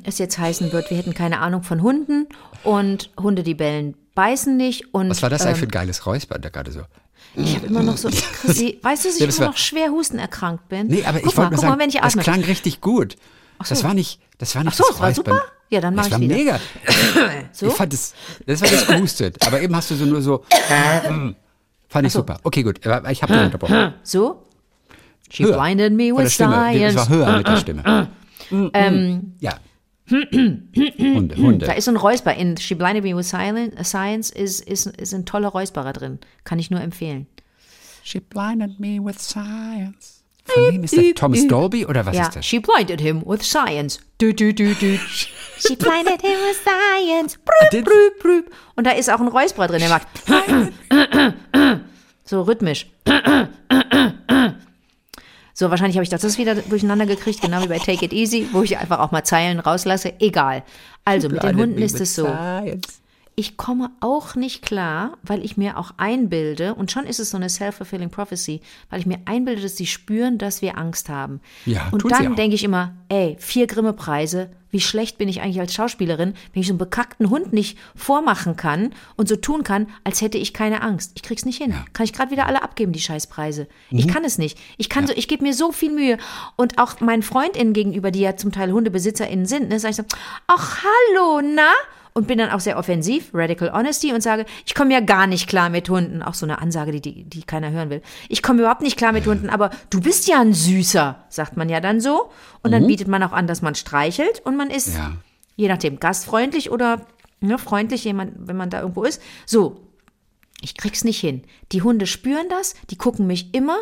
es 0.04 0.18
jetzt 0.18 0.38
heißen 0.38 0.72
wird, 0.72 0.90
wir 0.90 0.96
hätten 0.96 1.14
keine 1.14 1.40
Ahnung 1.40 1.62
von 1.62 1.82
Hunden 1.82 2.26
und 2.64 3.10
Hunde, 3.20 3.42
die 3.42 3.54
bellen, 3.54 3.94
beißen 4.14 4.56
nicht. 4.56 4.92
Und, 4.94 5.10
Was 5.10 5.22
war 5.22 5.30
das 5.30 5.42
eigentlich 5.42 5.58
für 5.58 5.64
ähm, 5.64 5.68
ein 5.68 5.72
geiles 5.72 6.06
Räusper 6.06 6.38
da 6.38 6.48
gerade 6.48 6.72
so? 6.72 6.80
Ich 7.34 7.54
habe 7.56 7.66
immer 7.66 7.82
noch 7.82 7.96
so, 7.96 8.08
Chrissy, 8.42 8.78
weißt 8.82 9.04
du, 9.04 9.08
dass 9.08 9.20
ich 9.20 9.38
immer 9.38 9.48
noch 9.48 9.56
schwer 9.56 9.90
Husten 9.90 10.18
erkrankt 10.18 10.68
bin? 10.68 10.86
Nee, 10.88 11.04
aber 11.04 11.20
guck 11.20 11.30
ich 11.32 11.36
mal, 11.36 11.42
wollte 11.44 11.50
nur 11.50 11.50
guck 11.50 11.60
sagen, 11.60 11.72
mal, 11.72 11.78
wenn 11.78 11.88
ich 11.90 12.00
das 12.00 12.16
klang 12.16 12.42
richtig 12.42 12.80
gut. 12.80 13.16
so. 13.62 13.68
Das 13.74 13.84
war 13.84 13.94
nicht, 13.94 14.20
das 14.38 14.54
war 14.54 14.64
nicht 14.64 14.72
Ach 14.74 14.76
so, 14.78 14.84
das 14.88 15.00
war 15.00 15.08
Räuspern. 15.08 15.34
super? 15.36 15.44
Ja, 15.70 15.80
dann 15.82 15.94
mach 15.94 16.04
das 16.08 16.18
ich's 16.18 16.30
war 16.30 16.36
wieder. 16.36 16.36
mega. 16.36 16.60
So? 17.52 17.66
Ich 17.66 17.72
fand 17.74 17.92
das, 17.92 18.14
das 18.46 18.60
war 18.62 18.68
das 18.70 18.86
gehustet. 18.86 19.46
Aber 19.46 19.60
eben 19.60 19.74
hast 19.76 19.90
du 19.90 19.96
so 19.96 20.06
nur 20.06 20.22
so, 20.22 20.44
fand 21.88 22.06
ich 22.06 22.12
super. 22.12 22.38
Okay, 22.42 22.62
gut. 22.62 22.80
Ich 23.10 23.22
habe 23.22 23.32
dich 23.34 23.42
unterbrochen. 23.42 23.94
So? 24.02 24.44
She 25.30 25.44
Höher. 25.44 25.58
blinded 25.58 25.92
me 25.92 26.04
with 26.16 26.32
science. 26.34 26.94
Das 26.94 27.10
war 27.10 27.16
höher 27.16 27.36
mit 27.36 27.46
der 27.46 27.56
Stimme. 27.58 28.08
Ähm, 28.50 29.34
Ja. 29.40 29.58
Hunde, 30.10 31.36
Hunde. 31.36 31.66
da 31.66 31.72
ist 31.72 31.84
so 31.84 31.90
ein 31.90 31.96
Räusper. 31.98 32.34
In 32.34 32.56
She 32.56 32.74
blinded 32.74 33.04
me 33.04 33.14
with 33.14 33.28
science 33.28 34.30
ist, 34.30 34.60
ist, 34.66 34.86
ist 34.86 35.12
ein 35.12 35.26
toller 35.26 35.48
Räusperer 35.48 35.92
drin. 35.92 36.18
Kann 36.44 36.58
ich 36.58 36.70
nur 36.70 36.80
empfehlen. 36.80 37.26
She 38.04 38.20
blinded 38.20 38.80
me 38.80 38.98
with 39.04 39.18
science. 39.20 40.24
Von 40.46 40.72
wem 40.72 40.84
ist 40.84 40.96
das? 40.96 41.04
Thomas 41.14 41.46
Dolby 41.46 41.84
oder 41.84 42.06
was 42.06 42.16
ja, 42.16 42.22
ist 42.22 42.36
das? 42.36 42.46
she 42.46 42.58
blinded 42.58 43.02
him 43.02 43.22
with 43.26 43.42
science. 43.42 44.00
Du, 44.16 44.32
du, 44.32 44.54
du, 44.54 44.72
du. 44.74 44.96
she 45.58 45.76
blinded 45.76 46.22
him 46.22 46.38
with 46.48 46.56
science. 46.64 47.36
Brüb, 47.44 47.70
did- 47.70 47.84
brüb, 47.84 48.18
brüb. 48.22 48.50
Und 48.76 48.86
da 48.86 48.92
ist 48.92 49.10
auch 49.12 49.20
ein 49.20 49.28
Räusperer 49.28 49.66
drin, 49.66 49.80
der 49.80 49.90
macht 49.90 50.06
so 52.24 52.40
rhythmisch. 52.42 52.86
So, 55.58 55.70
wahrscheinlich 55.70 55.96
habe 55.96 56.04
ich 56.04 56.08
das 56.08 56.38
wieder 56.38 56.54
durcheinander 56.54 57.04
gekriegt, 57.04 57.40
genau 57.40 57.60
wie 57.64 57.66
bei 57.66 57.80
Take 57.80 58.04
It 58.04 58.12
Easy, 58.12 58.46
wo 58.52 58.62
ich 58.62 58.78
einfach 58.78 59.00
auch 59.00 59.10
mal 59.10 59.24
Zeilen 59.24 59.58
rauslasse. 59.58 60.12
Egal. 60.20 60.62
Also, 61.04 61.28
mit 61.28 61.42
den 61.42 61.56
Hunden 61.56 61.82
ist 61.82 62.00
es 62.00 62.14
so. 62.14 62.28
Ich 63.34 63.56
komme 63.56 63.90
auch 63.98 64.36
nicht 64.36 64.62
klar, 64.62 65.16
weil 65.24 65.44
ich 65.44 65.56
mir 65.56 65.76
auch 65.76 65.94
einbilde, 65.96 66.76
und 66.76 66.92
schon 66.92 67.06
ist 67.06 67.18
es 67.18 67.30
so 67.30 67.36
eine 67.36 67.48
self-fulfilling 67.48 68.10
prophecy, 68.10 68.60
weil 68.88 69.00
ich 69.00 69.06
mir 69.06 69.18
einbilde, 69.24 69.62
dass 69.62 69.76
sie 69.76 69.86
spüren, 69.86 70.38
dass 70.38 70.62
wir 70.62 70.78
Angst 70.78 71.08
haben. 71.08 71.40
Ja, 71.66 71.88
und 71.90 72.08
dann 72.08 72.36
denke 72.36 72.54
ich 72.54 72.62
immer, 72.62 72.94
ey, 73.08 73.36
vier 73.40 73.66
Grimme-Preise, 73.66 74.50
wie 74.70 74.80
schlecht 74.80 75.16
bin 75.18 75.28
ich 75.28 75.40
eigentlich 75.40 75.60
als 75.60 75.72
Schauspielerin, 75.74 76.34
wenn 76.52 76.60
ich 76.60 76.66
so 76.66 76.72
einen 76.72 76.78
bekackten 76.78 77.30
Hund 77.30 77.52
nicht 77.52 77.78
vormachen 77.96 78.56
kann 78.56 78.92
und 79.16 79.28
so 79.28 79.36
tun 79.36 79.64
kann, 79.64 79.88
als 80.04 80.20
hätte 80.20 80.36
ich 80.38 80.52
keine 80.52 80.82
Angst. 80.82 81.12
Ich 81.14 81.22
krieg's 81.22 81.44
nicht 81.44 81.56
hin. 81.62 81.74
Kann 81.94 82.04
ich 82.04 82.12
gerade 82.12 82.30
wieder 82.30 82.46
alle 82.46 82.62
abgeben, 82.62 82.92
die 82.92 83.00
Scheißpreise. 83.00 83.66
Ich 83.90 84.06
Mhm. 84.06 84.10
kann 84.10 84.24
es 84.24 84.36
nicht. 84.38 84.58
Ich 84.76 84.88
kann 84.88 85.06
so, 85.06 85.12
ich 85.16 85.26
gebe 85.28 85.42
mir 85.42 85.54
so 85.54 85.72
viel 85.72 85.90
Mühe. 85.92 86.18
Und 86.56 86.78
auch 86.78 87.00
meinen 87.00 87.22
FreundInnen 87.22 87.72
gegenüber, 87.72 88.10
die 88.10 88.20
ja 88.20 88.36
zum 88.36 88.52
Teil 88.52 88.72
HundebesitzerInnen 88.72 89.46
sind, 89.46 89.68
ne, 89.68 89.78
sage 89.80 89.90
ich 89.92 89.96
so, 89.96 90.04
ach, 90.46 90.82
hallo, 90.84 91.40
na? 91.42 91.70
Und 92.14 92.26
bin 92.26 92.38
dann 92.38 92.50
auch 92.50 92.60
sehr 92.60 92.78
offensiv, 92.78 93.30
Radical 93.32 93.72
Honesty 93.72 94.12
und 94.12 94.22
sage, 94.22 94.44
ich 94.66 94.74
komme 94.74 94.92
ja 94.92 95.00
gar 95.00 95.26
nicht 95.26 95.48
klar 95.48 95.68
mit 95.70 95.88
Hunden. 95.88 96.22
Auch 96.22 96.34
so 96.34 96.46
eine 96.46 96.60
Ansage, 96.60 96.90
die, 96.92 97.00
die, 97.00 97.24
die 97.24 97.42
keiner 97.42 97.70
hören 97.70 97.90
will. 97.90 98.02
Ich 98.28 98.42
komme 98.42 98.60
überhaupt 98.60 98.82
nicht 98.82 98.96
klar 98.96 99.12
mit 99.12 99.26
Hunden, 99.26 99.50
aber 99.50 99.70
du 99.90 100.00
bist 100.00 100.26
ja 100.28 100.40
ein 100.40 100.52
Süßer, 100.54 101.24
sagt 101.28 101.56
man 101.56 101.68
ja 101.68 101.80
dann 101.80 102.00
so. 102.00 102.30
Und 102.62 102.72
dann 102.72 102.86
bietet 102.86 103.08
man 103.08 103.22
auch 103.22 103.32
an, 103.32 103.46
dass 103.46 103.62
man 103.62 103.74
streichelt 103.74 104.40
und 104.44 104.56
man 104.56 104.70
ist, 104.70 104.94
Ja. 104.94 105.12
je 105.56 105.68
nachdem, 105.68 106.00
gastfreundlich 106.00 106.70
oder 106.70 107.06
ne, 107.40 107.56
freundlich, 107.58 108.04
jemand, 108.04 108.32
wenn 108.48 108.56
man 108.56 108.70
da 108.70 108.80
irgendwo 108.80 109.04
ist. 109.04 109.22
So, 109.46 109.80
ich 110.60 110.76
krieg's 110.76 111.04
nicht 111.04 111.20
hin. 111.20 111.42
Die 111.72 111.82
Hunde 111.82 112.06
spüren 112.06 112.48
das, 112.50 112.74
die 112.90 112.96
gucken 112.96 113.26
mich 113.28 113.54
immer, 113.54 113.76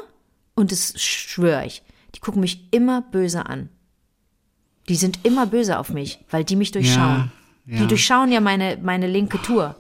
und 0.55 0.73
das 0.73 1.01
schwöre 1.01 1.65
ich, 1.65 1.83
die 2.15 2.21
gucken 2.21 2.41
mich 2.41 2.69
immer 2.71 3.01
böse 3.03 3.47
an. 3.47 3.69
Die 4.89 4.95
sind 4.97 5.21
immer 5.25 5.47
böse 5.47 5.79
auf 5.79 5.89
mich, 5.91 6.25
weil 6.31 6.45
die 6.45 6.57
mich 6.57 6.71
durchschauen. 6.73 7.17
ja. 7.17 7.29
Die 7.67 7.87
durchschauen 7.87 8.31
ja 8.31 8.41
meine, 8.41 8.79
meine 8.81 9.07
linke 9.09 9.41
Tour. 9.43 9.65
Oder 9.65 9.75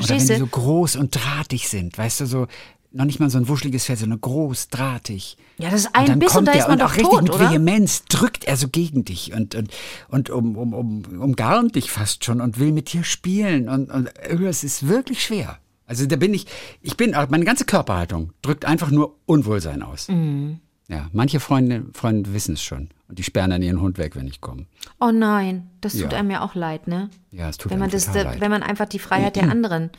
wenn 0.00 0.06
Verstehst 0.06 0.28
die 0.28 0.34
du? 0.34 0.38
so 0.40 0.46
groß 0.46 0.96
und 0.96 1.14
drahtig 1.14 1.68
sind, 1.68 1.96
weißt 1.96 2.20
du, 2.20 2.26
so 2.26 2.46
noch 2.90 3.04
nicht 3.04 3.20
mal 3.20 3.30
so 3.30 3.38
ein 3.38 3.48
wuscheliges 3.48 3.84
Fell, 3.84 3.96
sondern 3.96 4.20
groß, 4.20 4.68
drahtig. 4.68 5.36
Ja, 5.58 5.70
das 5.70 5.80
ist 5.80 5.86
Und 5.88 5.96
ein 5.96 6.06
dann 6.06 6.18
Biss 6.18 6.36
und 6.36 6.46
da 6.46 6.52
ist 6.52 6.62
man 6.62 6.72
und 6.72 6.80
doch 6.80 6.86
auch 6.86 6.96
richtig 6.96 7.10
tot, 7.10 7.22
mit 7.22 7.32
oder? 7.32 7.50
Vehemenz 7.50 8.04
drückt 8.06 8.44
er 8.44 8.56
so 8.56 8.68
gegen 8.68 9.04
dich 9.04 9.32
und, 9.32 9.54
und, 9.54 9.70
und 10.08 10.30
um, 10.30 10.56
um, 10.56 10.72
um, 10.72 11.20
umgarnt 11.20 11.76
dich 11.76 11.90
fast 11.90 12.24
schon 12.24 12.40
und 12.40 12.58
will 12.58 12.72
mit 12.72 12.92
dir 12.92 13.04
spielen. 13.04 13.68
Und, 13.68 13.90
und 13.90 14.10
es 14.18 14.64
ist 14.64 14.88
wirklich 14.88 15.22
schwer. 15.22 15.58
Also 15.86 16.06
da 16.06 16.16
bin 16.16 16.34
ich, 16.34 16.46
ich 16.82 16.96
bin, 16.96 17.14
auch 17.14 17.28
meine 17.28 17.44
ganze 17.44 17.64
Körperhaltung 17.64 18.32
drückt 18.42 18.64
einfach 18.64 18.90
nur 18.90 19.16
Unwohlsein 19.26 19.82
aus. 19.82 20.08
Mhm. 20.08 20.60
Ja, 20.88 21.08
manche 21.12 21.38
Freunde, 21.38 21.84
Freunde 21.92 22.32
wissen 22.32 22.54
es 22.54 22.62
schon. 22.62 22.88
Und 23.08 23.18
die 23.18 23.22
sperren 23.22 23.50
dann 23.50 23.62
ihren 23.62 23.80
Hund 23.80 23.98
weg, 23.98 24.16
wenn 24.16 24.26
ich 24.26 24.40
komme. 24.40 24.64
Oh 25.00 25.10
nein, 25.12 25.68
das 25.80 25.92
tut 25.92 26.12
Ja. 26.12 26.18
einem 26.18 26.30
ja 26.30 26.40
auch 26.42 26.54
leid, 26.54 26.88
ne? 26.88 27.10
Ja, 27.30 27.48
es 27.50 27.58
tut 27.58 27.70
wenn 27.70 27.78
man 27.78 27.90
das, 27.90 28.12
leid. 28.14 28.40
wenn 28.40 28.50
man 28.50 28.62
einfach 28.62 28.86
die 28.86 28.98
Freiheit 28.98 29.36
der 29.36 29.44
anderen, 29.50 29.90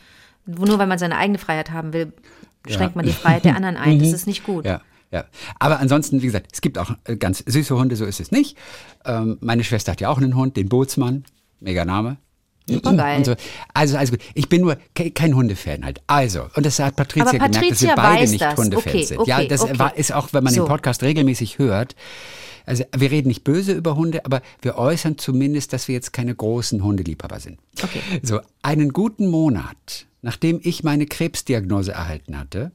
nur 0.46 0.78
weil 0.78 0.86
man 0.88 0.98
seine 0.98 1.16
eigene 1.16 1.38
Freiheit 1.38 1.70
haben 1.70 1.92
will, 1.92 2.12
schränkt 2.68 2.96
man 2.96 3.04
die 3.06 3.12
Freiheit 3.12 3.44
der 3.44 3.54
anderen 3.56 3.76
ein. 3.76 3.98
Das 4.00 4.12
ist 4.12 4.26
nicht 4.26 4.42
gut. 4.44 4.64
Mhm. 4.64 4.70
Ja, 4.70 4.80
ja. 5.12 5.24
Aber 5.60 5.78
ansonsten, 5.78 6.22
wie 6.22 6.26
gesagt, 6.26 6.48
es 6.52 6.60
gibt 6.60 6.76
auch 6.78 6.90
äh, 7.04 7.16
ganz 7.16 7.38
süße 7.46 7.76
Hunde, 7.76 7.94
so 7.96 8.04
ist 8.04 8.18
es 8.20 8.32
nicht. 8.32 8.56
Ähm, 9.04 9.38
meine 9.40 9.62
Schwester 9.64 9.92
hat 9.92 10.00
ja 10.00 10.08
auch 10.08 10.18
einen 10.18 10.34
Hund, 10.34 10.56
den 10.56 10.68
Bootsmann. 10.68 11.24
Mega 11.60 11.84
Name. 11.84 12.16
Supergeil. 12.74 13.18
Und 13.18 13.24
so. 13.24 13.34
Also, 13.74 13.96
also 13.96 14.12
gut. 14.12 14.20
Ich 14.34 14.48
bin 14.48 14.62
nur 14.62 14.76
ke 14.94 15.10
kein 15.10 15.34
Hundefan 15.34 15.84
halt. 15.84 16.00
Also, 16.06 16.46
und 16.54 16.66
das 16.66 16.78
hat 16.78 16.96
Patricia, 16.96 17.22
Aber 17.28 17.32
gemerkt, 17.32 17.54
dass 17.54 17.62
Patricia 17.62 17.88
wir 17.88 17.96
beide 17.96 18.30
nicht 18.30 18.40
das. 18.40 18.56
Hundefans 18.56 18.86
Okay, 18.86 19.04
sind. 19.04 19.18
okay, 19.18 19.30
ja, 19.30 19.44
das 19.44 19.62
okay. 19.62 19.78
war, 19.78 19.96
ist 19.96 20.12
auch, 20.12 20.32
wenn 20.32 20.44
man 20.44 20.52
So. 20.54 20.62
den 20.64 20.68
Podcast 20.68 21.02
regelmäßig 21.02 21.58
hört. 21.58 21.94
Also, 22.66 22.84
wir 22.96 23.10
reden 23.10 23.28
nicht 23.28 23.42
böse 23.44 23.72
über 23.72 23.96
Hunde, 23.96 24.24
aber 24.24 24.42
wir 24.62 24.76
äußern 24.76 25.18
zumindest, 25.18 25.72
dass 25.72 25.88
wir 25.88 25.94
jetzt 25.94 26.12
keine 26.12 26.34
großen 26.34 26.82
Hundeliebhaber 26.84 27.40
sind. 27.40 27.58
Okay. 27.82 28.00
So, 28.22 28.40
einen 28.62 28.92
guten 28.92 29.28
Monat, 29.28 30.06
nachdem 30.22 30.60
ich 30.62 30.84
meine 30.84 31.06
Krebsdiagnose 31.06 31.92
erhalten 31.92 32.38
hatte, 32.38 32.70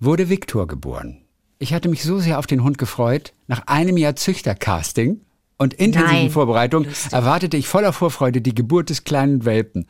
wurde 0.00 0.28
Viktor 0.28 0.66
geboren. 0.66 1.18
Ich 1.58 1.72
hatte 1.72 1.88
mich 1.88 2.02
so 2.02 2.18
sehr 2.18 2.38
auf 2.38 2.46
den 2.46 2.62
Hund 2.62 2.78
gefreut. 2.78 3.32
Nach 3.46 3.66
einem 3.66 3.96
Jahr 3.96 4.16
Züchtercasting 4.16 5.20
und 5.58 5.74
intensiven 5.74 6.24
Nein. 6.24 6.30
Vorbereitung 6.30 6.86
erwartete 7.10 7.56
ich 7.56 7.66
voller 7.66 7.92
Vorfreude 7.92 8.40
die 8.40 8.54
Geburt 8.54 8.90
des 8.90 9.04
kleinen 9.04 9.44
Welpen. 9.44 9.86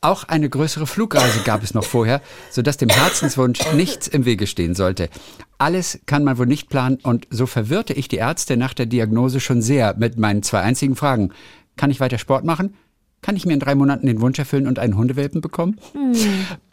Auch 0.00 0.24
eine 0.24 0.50
größere 0.50 0.86
Flugreise 0.86 1.40
gab 1.44 1.62
es 1.62 1.74
noch 1.74 1.84
vorher, 1.84 2.20
sodass 2.50 2.76
dem 2.76 2.90
Herzenswunsch 2.90 3.60
nichts 3.72 4.06
im 4.06 4.24
Wege 4.26 4.46
stehen 4.46 4.74
sollte. 4.74 5.08
Alles 5.56 6.00
kann 6.06 6.24
man 6.24 6.36
wohl 6.38 6.46
nicht 6.46 6.68
planen 6.68 6.98
und 7.02 7.26
so 7.30 7.46
verwirrte 7.46 7.94
ich 7.94 8.08
die 8.08 8.16
Ärzte 8.16 8.56
nach 8.56 8.74
der 8.74 8.86
Diagnose 8.86 9.40
schon 9.40 9.62
sehr 9.62 9.96
mit 9.96 10.18
meinen 10.18 10.42
zwei 10.42 10.60
einzigen 10.60 10.94
Fragen. 10.94 11.32
Kann 11.76 11.90
ich 11.90 12.00
weiter 12.00 12.18
Sport 12.18 12.44
machen? 12.44 12.74
Kann 13.22 13.34
ich 13.34 13.46
mir 13.46 13.54
in 13.54 13.60
drei 13.60 13.74
Monaten 13.74 14.06
den 14.06 14.20
Wunsch 14.20 14.38
erfüllen 14.38 14.66
und 14.66 14.78
einen 14.78 14.96
Hundewelpen 14.96 15.40
bekommen? 15.40 15.80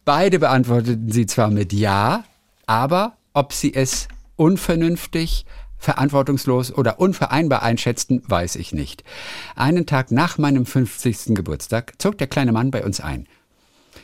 Beide 0.03 0.39
beantworteten 0.39 1.11
sie 1.11 1.25
zwar 1.25 1.49
mit 1.49 1.73
Ja, 1.73 2.25
aber 2.67 3.17
ob 3.33 3.53
sie 3.53 3.73
es 3.73 4.07
unvernünftig, 4.35 5.45
verantwortungslos 5.77 6.73
oder 6.73 6.99
unvereinbar 6.99 7.63
einschätzten, 7.63 8.23
weiß 8.27 8.55
ich 8.55 8.73
nicht. 8.73 9.03
Einen 9.55 9.85
Tag 9.85 10.11
nach 10.11 10.37
meinem 10.37 10.65
50. 10.65 11.35
Geburtstag 11.35 11.93
zog 11.97 12.17
der 12.17 12.27
kleine 12.27 12.51
Mann 12.51 12.71
bei 12.71 12.83
uns 12.83 12.99
ein. 12.99 13.27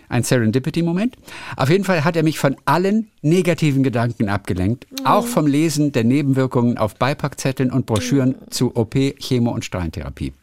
Ein 0.10 0.24
Serendipity-Moment. 0.24 1.16
Auf 1.56 1.70
jeden 1.70 1.86
Fall 1.86 2.04
hat 2.04 2.18
er 2.18 2.24
mich 2.24 2.38
von 2.38 2.58
allen 2.66 3.10
negativen 3.22 3.82
Gedanken 3.82 4.28
abgelenkt, 4.28 4.86
auch 5.06 5.26
vom 5.26 5.48
Lesen 5.48 5.94
der 5.94 6.04
Nebenwirkungen 6.04 6.78
auf 6.78 6.96
Beipackzetteln 6.96 7.72
und 7.72 7.86
Broschüren 7.86 8.36
zu 8.50 8.76
OP, 8.76 8.96
Chemo- 9.20 9.54
und 9.54 9.64
Strahlentherapie. 9.64 10.34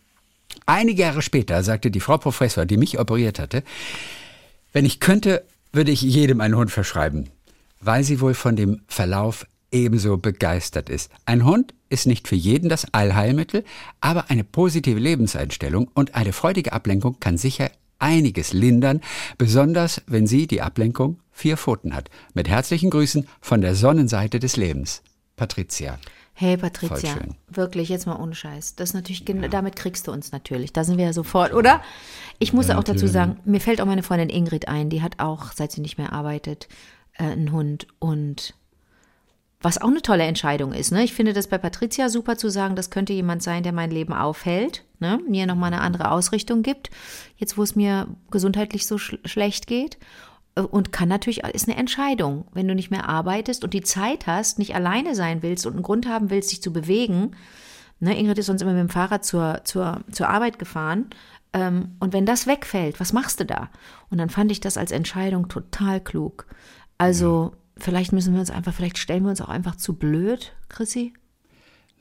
Einige 0.64 1.02
Jahre 1.02 1.22
später 1.22 1.62
sagte 1.62 1.90
die 1.90 2.00
Frau 2.00 2.16
Professor, 2.18 2.64
die 2.64 2.76
mich 2.78 2.98
operiert 2.98 3.38
hatte, 3.38 3.62
wenn 4.72 4.84
ich 4.84 5.00
könnte, 5.00 5.44
würde 5.72 5.90
ich 5.90 6.02
jedem 6.02 6.40
einen 6.40 6.56
Hund 6.56 6.70
verschreiben, 6.70 7.28
weil 7.80 8.04
sie 8.04 8.20
wohl 8.20 8.34
von 8.34 8.56
dem 8.56 8.80
Verlauf 8.86 9.46
ebenso 9.70 10.16
begeistert 10.16 10.88
ist. 10.88 11.10
Ein 11.26 11.44
Hund 11.44 11.74
ist 11.88 12.06
nicht 12.06 12.28
für 12.28 12.36
jeden 12.36 12.68
das 12.68 12.92
Allheilmittel, 12.92 13.64
aber 14.00 14.30
eine 14.30 14.44
positive 14.44 14.98
Lebenseinstellung 14.98 15.90
und 15.94 16.14
eine 16.14 16.32
freudige 16.32 16.72
Ablenkung 16.72 17.18
kann 17.20 17.38
sicher 17.38 17.70
einiges 17.98 18.52
lindern, 18.52 19.00
besonders 19.38 20.02
wenn 20.06 20.26
sie 20.26 20.46
die 20.46 20.62
Ablenkung 20.62 21.18
vier 21.32 21.56
Pfoten 21.56 21.94
hat. 21.94 22.10
Mit 22.34 22.48
herzlichen 22.48 22.90
Grüßen 22.90 23.26
von 23.40 23.60
der 23.60 23.74
Sonnenseite 23.74 24.38
des 24.38 24.56
Lebens. 24.56 25.02
Patricia. 25.36 25.98
Hey 26.34 26.56
Patricia, 26.56 27.16
wirklich 27.48 27.88
jetzt 27.88 28.06
mal 28.06 28.14
ohne 28.14 28.34
Scheiß. 28.34 28.76
Das 28.76 28.94
natürlich, 28.94 29.24
gen- 29.24 29.50
damit 29.50 29.74
kriegst 29.74 30.06
du 30.06 30.12
uns 30.12 30.30
natürlich. 30.30 30.72
Da 30.72 30.84
sind 30.84 30.96
wir 30.96 31.06
ja 31.06 31.12
sofort, 31.12 31.52
oder? 31.52 31.82
Ich 32.38 32.52
muss 32.52 32.70
auch 32.70 32.84
dazu 32.84 33.08
sagen, 33.08 33.38
mir 33.44 33.60
fällt 33.60 33.80
auch 33.80 33.86
meine 33.86 34.04
Freundin 34.04 34.28
Ingrid 34.28 34.68
ein, 34.68 34.88
die 34.88 35.02
hat 35.02 35.14
auch, 35.18 35.50
seit 35.52 35.72
sie 35.72 35.80
nicht 35.80 35.98
mehr 35.98 36.12
arbeitet, 36.12 36.68
äh, 37.14 37.24
einen 37.24 37.50
Hund 37.50 37.88
und 37.98 38.54
was 39.60 39.78
auch 39.80 39.88
eine 39.88 40.02
tolle 40.02 40.22
Entscheidung 40.24 40.72
ist. 40.72 40.92
Ne? 40.92 41.02
Ich 41.02 41.14
finde 41.14 41.32
das 41.32 41.48
bei 41.48 41.58
Patricia 41.58 42.08
super 42.08 42.36
zu 42.36 42.48
sagen, 42.48 42.76
das 42.76 42.90
könnte 42.90 43.12
jemand 43.12 43.42
sein, 43.42 43.62
der 43.62 43.72
mein 43.72 43.90
Leben 43.90 44.12
aufhält, 44.12 44.84
ne? 45.00 45.20
mir 45.28 45.46
nochmal 45.46 45.72
eine 45.72 45.82
andere 45.82 46.12
Ausrichtung 46.12 46.62
gibt, 46.62 46.90
jetzt 47.36 47.58
wo 47.58 47.62
es 47.62 47.74
mir 47.74 48.06
gesundheitlich 48.30 48.86
so 48.86 48.98
sch 48.98 49.16
schlecht 49.24 49.66
geht. 49.66 49.98
Äh, 50.54 50.60
Und 50.60 50.92
kann 50.92 51.08
natürlich, 51.08 51.44
ist 51.44 51.68
eine 51.68 51.78
Entscheidung. 51.78 52.46
Wenn 52.52 52.68
du 52.68 52.74
nicht 52.74 52.90
mehr 52.90 53.08
arbeitest 53.08 53.64
und 53.64 53.74
die 53.74 53.82
Zeit 53.82 54.26
hast, 54.26 54.58
nicht 54.58 54.74
alleine 54.74 55.14
sein 55.14 55.42
willst 55.42 55.66
und 55.66 55.72
einen 55.72 55.82
Grund 55.82 56.08
haben 56.08 56.30
willst, 56.30 56.52
dich 56.52 56.62
zu 56.62 56.72
bewegen. 56.72 57.32
Ne, 58.00 58.16
Ingrid 58.16 58.38
ist 58.38 58.46
sonst 58.46 58.62
immer 58.62 58.72
mit 58.72 58.80
dem 58.80 58.88
Fahrrad 58.90 59.24
zur, 59.24 59.62
zur, 59.64 60.02
zur 60.12 60.28
Arbeit 60.28 60.60
gefahren. 60.60 61.10
Ähm, 61.52 61.96
und 61.98 62.12
wenn 62.12 62.26
das 62.26 62.46
wegfällt, 62.46 63.00
was 63.00 63.12
machst 63.12 63.40
du 63.40 63.44
da? 63.44 63.70
Und 64.10 64.18
dann 64.18 64.30
fand 64.30 64.52
ich 64.52 64.60
das 64.60 64.76
als 64.76 64.92
Entscheidung 64.92 65.48
total 65.48 66.00
klug. 66.00 66.46
Also, 66.96 67.52
vielleicht 67.78 68.12
müssen 68.12 68.32
wir 68.34 68.40
uns 68.40 68.50
einfach, 68.50 68.72
vielleicht 68.74 68.98
stellen 68.98 69.22
wir 69.24 69.30
uns 69.30 69.40
auch 69.40 69.48
einfach 69.48 69.76
zu 69.76 69.94
blöd, 69.94 70.52
Chrissy. 70.68 71.12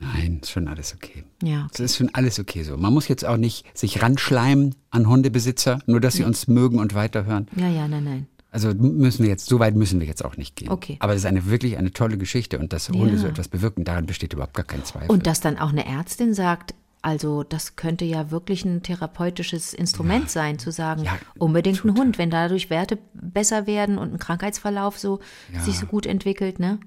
Nein, 0.00 0.38
ist 0.42 0.50
schon 0.52 0.68
alles 0.68 0.94
okay. 0.94 1.24
Ja, 1.42 1.66
Es 1.72 1.80
ist 1.80 1.96
schon 1.96 2.14
alles 2.14 2.38
okay 2.38 2.62
so. 2.62 2.76
Man 2.76 2.94
muss 2.94 3.08
jetzt 3.08 3.24
auch 3.24 3.36
nicht 3.36 3.66
sich 3.76 4.00
ranschleimen 4.00 4.76
an 4.90 5.08
Hundebesitzer, 5.08 5.80
nur 5.86 6.00
dass 6.00 6.14
sie 6.14 6.22
uns 6.24 6.46
mögen 6.46 6.78
und 6.78 6.94
weiterhören. 6.94 7.48
Ja, 7.56 7.68
ja, 7.68 7.88
nein, 7.88 8.04
nein. 8.04 8.26
Also 8.50 8.72
müssen 8.74 9.24
wir 9.24 9.28
jetzt, 9.28 9.46
so 9.46 9.58
weit 9.58 9.74
müssen 9.74 9.98
wir 10.00 10.06
jetzt 10.06 10.24
auch 10.24 10.36
nicht 10.36 10.56
gehen. 10.56 10.70
Okay. 10.70 10.96
Aber 11.00 11.12
es 11.14 11.20
ist 11.20 11.26
eine 11.26 11.46
wirklich 11.46 11.76
eine 11.78 11.92
tolle 11.92 12.16
Geschichte 12.16 12.58
und 12.58 12.72
dass 12.72 12.88
Hunde 12.88 13.14
Ja. 13.14 13.18
so 13.18 13.26
etwas 13.26 13.48
bewirken, 13.48 13.84
daran 13.84 14.06
besteht 14.06 14.32
überhaupt 14.32 14.54
gar 14.54 14.64
kein 14.64 14.84
Zweifel. 14.84 15.10
Und 15.10 15.26
dass 15.26 15.40
dann 15.40 15.58
auch 15.58 15.70
eine 15.70 15.84
Ärztin 15.84 16.32
sagt, 16.32 16.74
also 17.02 17.42
das 17.44 17.76
könnte 17.76 18.04
ja 18.04 18.30
wirklich 18.30 18.64
ein 18.64 18.82
therapeutisches 18.82 19.72
Instrument 19.74 20.30
sein, 20.30 20.58
zu 20.58 20.70
sagen, 20.72 21.04
Ja, 21.04 21.18
unbedingt 21.38 21.84
ein 21.84 21.96
Hund, 21.96 22.18
wenn 22.18 22.30
dadurch 22.30 22.70
Werte 22.70 22.98
besser 23.14 23.66
werden 23.66 23.98
und 23.98 24.12
ein 24.14 24.18
Krankheitsverlauf 24.18 24.98
so 24.98 25.20
Ja. 25.52 25.60
sich 25.60 25.78
so 25.78 25.86
gut 25.86 26.06
entwickelt, 26.06 26.58
ne? 26.58 26.78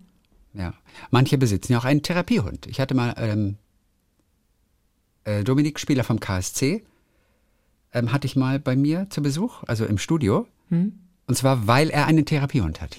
Ja. 0.53 0.73
Manche 1.11 1.37
besitzen 1.37 1.71
ja 1.73 1.79
auch 1.79 1.85
einen 1.85 2.03
Therapiehund. 2.03 2.67
Ich 2.67 2.79
hatte 2.81 2.93
mal 2.93 3.13
ähm, 3.17 3.57
äh, 5.23 5.43
Dominik, 5.43 5.79
Spieler 5.79 6.03
vom 6.03 6.19
KSC, 6.19 6.83
ähm, 7.93 8.11
hatte 8.11 8.27
ich 8.27 8.35
mal 8.35 8.59
bei 8.59 8.75
mir 8.75 9.07
zu 9.09 9.21
Besuch, 9.21 9.63
also 9.67 9.85
im 9.85 9.97
Studio. 9.97 10.47
Hm? 10.69 10.99
Und 11.27 11.35
zwar, 11.35 11.67
weil 11.67 11.89
er 11.89 12.07
einen 12.07 12.25
Therapiehund 12.25 12.81
hat. 12.81 12.97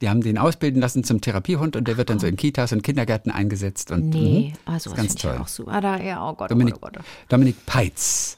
Die 0.00 0.08
haben 0.08 0.20
den 0.20 0.38
ausbilden 0.38 0.80
lassen 0.80 1.04
zum 1.04 1.20
Therapiehund 1.20 1.76
und 1.76 1.86
der 1.88 1.96
wird 1.96 2.10
dann 2.10 2.18
so 2.18 2.26
in 2.26 2.36
Kitas 2.36 2.72
und 2.72 2.82
Kindergärten 2.82 3.30
eingesetzt. 3.30 3.90
Und, 3.90 4.10
Nee, 4.10 4.52
mhm, 4.66 4.72
also 4.72 4.90
ist 4.90 4.92
das 4.92 4.94
ganz 4.96 5.12
finde 5.12 5.14
ich 5.16 5.22
toll. 5.22 5.34
ja 5.34 5.40
auch 5.40 5.48
super. 5.48 5.72
Ah, 5.72 5.80
da, 5.80 6.00
ja, 6.00 6.28
oh 6.28 6.34
Gott, 6.34 6.50
oh 6.50 6.54
Dominik, 6.54 6.74
Gott, 6.80 6.92
oh 6.94 6.96
Gott. 6.98 7.04
Dominik 7.28 7.64
Peitz 7.66 8.36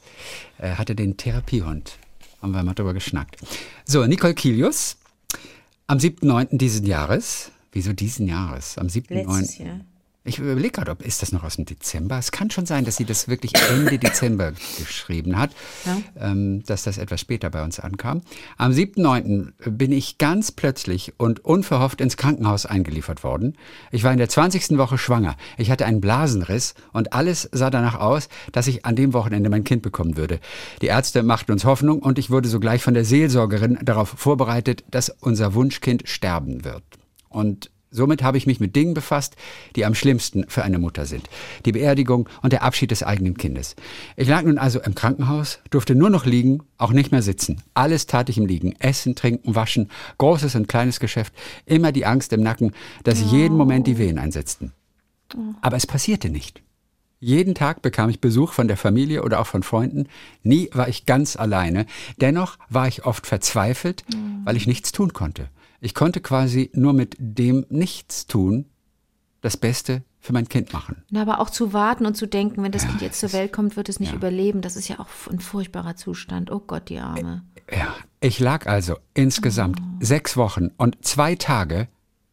äh, 0.59 0.75
hatte 0.75 0.95
den 0.95 1.17
Therapiehund. 1.17 1.97
Haben 2.41 2.51
wir 2.53 2.63
mal 2.63 2.73
drüber 2.75 2.93
geschnackt. 2.93 3.37
So, 3.85 4.05
Nicole 4.05 4.35
Kilius, 4.35 4.97
am 5.87 5.97
7.9. 5.97 6.57
diesen 6.57 6.85
Jahres. 6.85 7.51
Wieso 7.71 7.93
diesen 7.93 8.27
Jahres? 8.27 8.77
Am 8.77 8.87
7.9. 8.87 9.63
Jahr. 9.65 9.81
Ich 10.27 10.39
überlege 10.39 10.71
gerade, 10.71 10.91
ob 10.91 11.01
ist 11.03 11.21
das 11.21 11.31
noch 11.31 11.45
aus 11.45 11.55
dem 11.55 11.63
Dezember? 11.63 12.17
Es 12.17 12.33
kann 12.33 12.51
schon 12.51 12.65
sein, 12.65 12.83
dass 12.83 12.97
sie 12.97 13.05
das 13.05 13.29
wirklich 13.29 13.53
Ende 13.71 13.97
Dezember 13.97 14.51
geschrieben 14.77 15.37
hat, 15.37 15.51
Ja. 15.85 15.97
ähm, 16.19 16.63
dass 16.65 16.83
das 16.83 16.97
etwas 16.97 17.21
später 17.21 17.49
bei 17.49 17.63
uns 17.63 17.79
ankam. 17.79 18.21
Am 18.57 18.73
7.9. 18.73 19.53
bin 19.71 19.93
ich 19.93 20.17
ganz 20.17 20.51
plötzlich 20.51 21.13
und 21.17 21.45
unverhofft 21.45 22.01
ins 22.01 22.17
Krankenhaus 22.17 22.65
eingeliefert 22.65 23.23
worden. 23.23 23.55
Ich 23.89 24.03
war 24.03 24.11
in 24.11 24.17
der 24.17 24.27
20. 24.27 24.77
Woche 24.77 24.97
schwanger. 24.97 25.37
Ich 25.57 25.71
hatte 25.71 25.85
einen 25.85 26.01
Blasenriss 26.01 26.73
und 26.91 27.13
alles 27.13 27.47
sah 27.53 27.69
danach 27.69 27.95
aus, 27.95 28.27
dass 28.51 28.67
ich 28.67 28.85
an 28.85 28.97
dem 28.97 29.13
Wochenende 29.13 29.49
mein 29.49 29.63
Kind 29.63 29.81
bekommen 29.81 30.17
würde. 30.17 30.41
Die 30.81 30.87
Ärzte 30.87 31.23
machten 31.23 31.53
uns 31.53 31.63
Hoffnung 31.63 31.99
und 31.99 32.19
ich 32.19 32.29
wurde 32.29 32.49
sogleich 32.49 32.83
von 32.83 32.93
der 32.93 33.05
Seelsorgerin 33.05 33.79
darauf 33.81 34.09
vorbereitet, 34.09 34.83
dass 34.91 35.09
unser 35.21 35.53
Wunschkind 35.53 36.09
sterben 36.09 36.65
wird. 36.65 36.83
Und 37.29 37.71
Somit 37.89 38.21
habe 38.21 38.37
ich 38.37 38.45
mich 38.45 38.59
mit 38.59 38.75
Dingen 38.75 38.93
befasst, 38.93 39.35
die 39.75 39.85
am 39.85 39.95
schlimmsten 39.95 40.45
für 40.49 40.63
eine 40.63 40.77
Mutter 40.77 41.05
sind. 41.05 41.29
Die 41.65 41.71
Beerdigung 41.71 42.27
und 42.41 42.51
der 42.51 42.63
Abschied 42.63 42.91
des 42.91 43.01
eigenen 43.01 43.37
Kindes. 43.37 43.75
Ich 44.17 44.27
lag 44.27 44.43
nun 44.43 44.57
also 44.57 44.81
im 44.81 44.93
Krankenhaus, 44.93 45.59
durfte 45.69 45.95
nur 45.95 46.09
noch 46.09 46.25
liegen, 46.25 46.59
auch 46.77 46.91
nicht 46.91 47.11
mehr 47.11 47.21
sitzen. 47.21 47.61
Alles 47.73 48.05
tat 48.05 48.29
ich 48.29 48.37
im 48.37 48.45
Liegen. 48.45 48.73
Essen, 48.79 49.15
trinken, 49.15 49.55
waschen, 49.55 49.89
großes 50.17 50.55
und 50.55 50.67
kleines 50.67 50.99
Geschäft. 50.99 51.33
Immer 51.65 51.93
die 51.93 52.05
Angst 52.05 52.33
im 52.33 52.43
Nacken, 52.43 52.73
dass 53.03 53.31
jeden 53.31 53.55
Moment 53.55 53.87
die 53.87 53.97
Wehen 53.97 54.19
einsetzten. 54.19 54.73
Aber 55.61 55.77
es 55.77 55.87
passierte 55.87 56.29
nicht. 56.29 56.61
Jeden 57.19 57.55
Tag 57.55 57.81
bekam 57.81 58.09
ich 58.09 58.21
Besuch 58.21 58.53
von 58.53 58.67
der 58.67 58.77
Familie 58.77 59.23
oder 59.23 59.39
auch 59.39 59.47
von 59.47 59.63
Freunden. 59.63 60.07
Nie 60.43 60.69
war 60.73 60.87
ich 60.87 61.05
ganz 61.05 61.35
alleine. 61.35 61.87
Dennoch 62.21 62.57
war 62.69 62.87
ich 62.87 63.05
oft 63.05 63.25
verzweifelt, 63.25 64.03
weil 64.43 64.55
ich 64.55 64.67
nichts 64.67 64.91
tun 64.91 65.13
konnte. 65.13 65.49
Ich 65.79 65.93
konnte 65.93 66.21
quasi 66.21 66.71
nur 66.73 66.93
mit 66.93 67.15
dem 67.19 67.65
Nichtstun 67.69 68.65
das 69.41 69.57
Beste 69.57 70.03
für 70.19 70.33
mein 70.33 70.49
Kind 70.49 70.73
machen. 70.73 71.03
Na, 71.09 71.21
aber 71.21 71.39
auch 71.39 71.49
zu 71.49 71.71
warten 71.73 72.05
und 72.05 72.17
zu 72.17 72.25
denken, 72.25 72.63
wenn 72.63 72.71
das 72.71 72.83
Ja, 72.83 72.89
Kind 72.89 73.01
jetzt 73.01 73.19
zur 73.19 73.33
Welt 73.33 73.53
kommt, 73.53 73.77
wird 73.77 73.87
es 73.87 73.99
nicht 73.99 74.11
ja. 74.11 74.17
überleben. 74.17 74.61
Das 74.61 74.75
ist 74.75 74.87
ja 74.87 74.99
auch 74.99 75.07
ein 75.31 75.39
furchtbarer 75.39 75.95
Zustand. 75.95 76.51
Oh 76.51 76.59
Gott, 76.59 76.89
die 76.89 76.99
Arme. 76.99 77.43
Ja, 77.71 77.95
ich 78.19 78.39
lag 78.39 78.65
also 78.65 78.97
insgesamt 79.13 79.79
sechs 79.99 80.35
Wochen 80.35 80.71
und 80.77 80.97
zwei 81.05 81.35
Tage, 81.35 81.87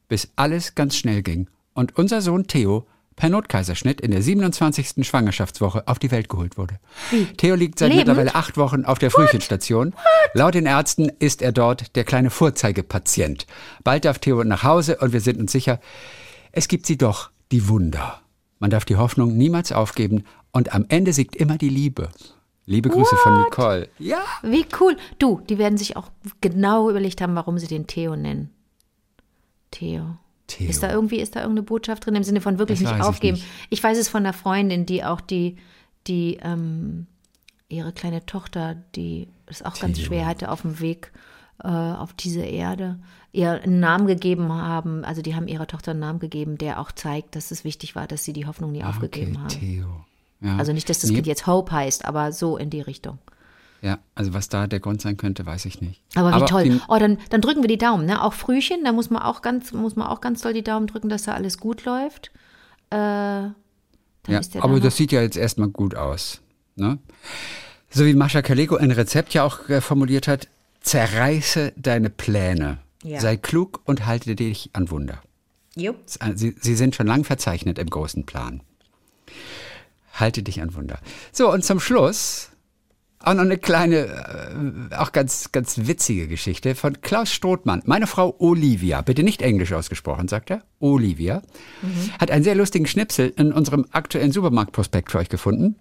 bis 0.08 0.30
alles 0.36 0.74
ganz 0.74 0.96
schnell 0.96 1.22
ging 1.22 1.48
und 1.74 1.96
unser 1.96 2.20
Sohn 2.20 2.46
Theo 2.46 2.86
per 3.16 3.28
Notkaiserschnitt 3.28 4.00
in 4.00 4.10
der 4.10 4.22
27. 4.22 5.06
Schwangerschaftswoche 5.06 5.86
auf 5.86 5.98
die 5.98 6.10
Welt 6.10 6.28
geholt 6.28 6.58
wurde. 6.58 6.78
Theo 7.36 7.54
liegt 7.54 7.78
seit 7.78 7.90
Lebend? 7.90 8.06
mittlerweile 8.06 8.34
acht 8.34 8.56
Wochen 8.56 8.84
auf 8.84 8.98
der 8.98 9.10
Frühchenstation. 9.10 9.94
Laut 10.32 10.54
den 10.54 10.66
Ärzten 10.66 11.10
ist 11.18 11.42
er 11.42 11.52
dort 11.52 11.94
der 11.96 12.04
kleine 12.04 12.30
Vorzeigepatient. 12.30 13.46
Bald 13.84 14.04
darf 14.04 14.18
Theo 14.18 14.42
nach 14.44 14.62
Hause 14.62 14.98
und 14.98 15.12
wir 15.12 15.20
sind 15.20 15.38
uns 15.38 15.52
sicher, 15.52 15.80
es 16.52 16.68
gibt 16.68 16.86
sie 16.86 16.98
doch, 16.98 17.30
die 17.52 17.68
Wunder. 17.68 18.20
Man 18.58 18.70
darf 18.70 18.84
die 18.84 18.96
Hoffnung 18.96 19.36
niemals 19.36 19.72
aufgeben 19.72 20.24
und 20.52 20.74
am 20.74 20.86
Ende 20.88 21.12
siegt 21.12 21.36
immer 21.36 21.58
die 21.58 21.68
Liebe. 21.68 22.10
Liebe 22.66 22.88
Grüße 22.88 23.16
von 23.16 23.42
Nicole. 23.42 23.88
Ja. 23.98 24.24
Wie 24.42 24.64
cool. 24.80 24.96
Du, 25.18 25.42
die 25.48 25.58
werden 25.58 25.76
sich 25.76 25.96
auch 25.96 26.10
genau 26.40 26.88
überlegt 26.88 27.20
haben, 27.20 27.34
warum 27.34 27.58
sie 27.58 27.66
den 27.66 27.86
Theo 27.86 28.16
nennen. 28.16 28.50
Theo. 29.70 30.16
Theo. 30.46 30.68
Ist 30.68 30.82
da 30.82 30.90
irgendwie, 30.92 31.16
ist 31.20 31.36
da 31.36 31.40
irgendeine 31.40 31.64
Botschaft 31.64 32.04
drin 32.06 32.14
im 32.14 32.22
Sinne 32.24 32.40
von 32.40 32.58
wirklich 32.58 32.80
Das 32.80 32.88
nicht 32.90 32.98
weiß 32.98 33.04
ich 33.04 33.08
aufgeben? 33.08 33.36
nicht. 33.38 33.46
Ich 33.70 33.82
weiß 33.82 33.96
es 33.98 34.08
von 34.08 34.24
einer 34.24 34.32
Freundin, 34.32 34.86
die 34.86 35.02
auch 35.04 35.20
die, 35.20 35.56
die, 36.06 36.38
ähm, 36.42 37.06
ihre 37.68 37.92
kleine 37.92 38.24
Tochter, 38.26 38.76
die 38.94 39.28
es 39.46 39.62
auch 39.62 39.78
ganz 39.78 39.96
Theo. 39.98 40.06
schwer 40.06 40.26
hatte 40.26 40.50
auf 40.50 40.62
dem 40.62 40.80
Weg 40.80 41.12
äh, 41.62 41.68
auf 41.68 42.12
diese 42.12 42.42
Erde, 42.42 42.98
ihr 43.32 43.52
einen 43.62 43.80
Namen 43.80 44.06
gegeben 44.06 44.52
haben. 44.52 45.04
Also 45.04 45.22
die 45.22 45.34
haben 45.34 45.48
ihrer 45.48 45.66
Tochter 45.66 45.92
einen 45.92 46.00
Namen 46.00 46.18
gegeben, 46.18 46.58
der 46.58 46.78
auch 46.80 46.92
zeigt, 46.92 47.36
dass 47.36 47.50
es 47.50 47.64
wichtig 47.64 47.94
war, 47.96 48.06
dass 48.06 48.22
sie 48.24 48.32
die 48.32 48.46
Hoffnung 48.46 48.72
nie 48.72 48.84
aufgegeben 48.84 49.36
Ah, 49.38 49.44
okay, 49.46 49.54
haben. 49.54 49.60
Theo. 49.60 50.04
Ja. 50.40 50.56
Also 50.58 50.72
nicht, 50.72 50.88
dass 50.90 50.98
das 51.00 51.08
Nee, 51.10 51.16
Kind 51.16 51.26
jetzt 51.26 51.46
Hope 51.46 51.72
heißt, 51.72 52.04
aber 52.04 52.32
so 52.32 52.56
in 52.58 52.68
die 52.70 52.80
Richtung. 52.82 53.18
Ja, 53.84 53.98
also 54.14 54.32
was 54.32 54.48
da 54.48 54.66
der 54.66 54.80
Grund 54.80 55.02
sein 55.02 55.18
könnte, 55.18 55.44
weiß 55.44 55.66
ich 55.66 55.82
nicht. 55.82 56.00
Aber 56.14 56.34
wie 56.40 56.46
toll. 56.46 56.62
die- 56.64 56.80
oh, 56.88 56.96
dann, 56.98 57.18
dann 57.28 57.42
drücken 57.42 57.62
wir 57.62 57.68
die 57.68 57.76
Daumen, 57.76 58.06
ne? 58.06 58.22
Auch 58.22 58.32
Frühchen, 58.32 58.82
da 58.82 58.92
muss 58.92 59.10
man 59.10 59.20
auch 59.20 59.42
ganz, 59.42 59.72
muss 59.72 59.94
man 59.94 60.06
auch 60.06 60.22
ganz 60.22 60.40
doll 60.40 60.54
die 60.54 60.64
Daumen 60.64 60.86
drücken, 60.86 61.10
dass 61.10 61.24
da 61.24 61.34
alles 61.34 61.58
gut 61.58 61.84
läuft. 61.84 62.30
Äh, 62.90 62.96
ja, 62.96 63.52
aber 64.60 64.80
das 64.80 64.96
sieht 64.96 65.12
ja 65.12 65.20
jetzt 65.20 65.36
erstmal 65.36 65.68
gut 65.68 65.94
aus. 65.96 66.40
Ne? 66.76 66.98
So 67.90 68.06
wie 68.06 68.14
Mascha 68.14 68.40
Kaleko 68.40 68.76
ein 68.76 68.90
Rezept 68.90 69.34
ja 69.34 69.44
auch 69.44 69.68
äh, 69.68 69.82
formuliert 69.82 70.28
hat, 70.28 70.48
zerreiße 70.80 71.74
deine 71.76 72.08
Pläne. 72.08 72.78
Ja. 73.02 73.20
Sei 73.20 73.36
klug 73.36 73.82
und 73.84 74.06
halte 74.06 74.34
dich 74.34 74.70
an 74.72 74.90
Wunder. 74.90 75.18
Jupp. 75.76 75.98
Sie, 76.36 76.56
Sie 76.58 76.74
sind 76.74 76.94
schon 76.94 77.06
lang 77.06 77.24
verzeichnet 77.24 77.78
im 77.78 77.90
großen 77.90 78.24
Plan. 78.24 78.62
Halte 80.14 80.42
dich 80.42 80.62
an 80.62 80.74
Wunder. 80.74 81.00
So, 81.32 81.52
und 81.52 81.64
zum 81.66 81.80
Schluss 81.80 82.48
auch 83.26 83.34
noch 83.34 83.42
eine 83.42 83.58
kleine, 83.58 83.96
äh, 84.90 84.94
auch 84.96 85.12
ganz, 85.12 85.52
ganz 85.52 85.78
witzige 85.86 86.28
Geschichte 86.28 86.74
von 86.74 87.00
Klaus 87.00 87.30
Strothmann. 87.30 87.82
Meine 87.84 88.06
Frau 88.06 88.34
Olivia, 88.38 89.02
bitte 89.02 89.22
nicht 89.22 89.42
englisch 89.42 89.72
ausgesprochen, 89.72 90.28
sagt 90.28 90.50
er, 90.50 90.62
Olivia, 90.78 91.42
hat 92.18 92.30
einen 92.30 92.44
sehr 92.44 92.54
lustigen 92.54 92.86
Schnipsel 92.86 93.32
in 93.36 93.52
unserem 93.52 93.86
aktuellen 93.90 94.32
Supermarktprospekt 94.32 95.10
für 95.10 95.18
euch 95.18 95.28
gefunden. 95.28 95.76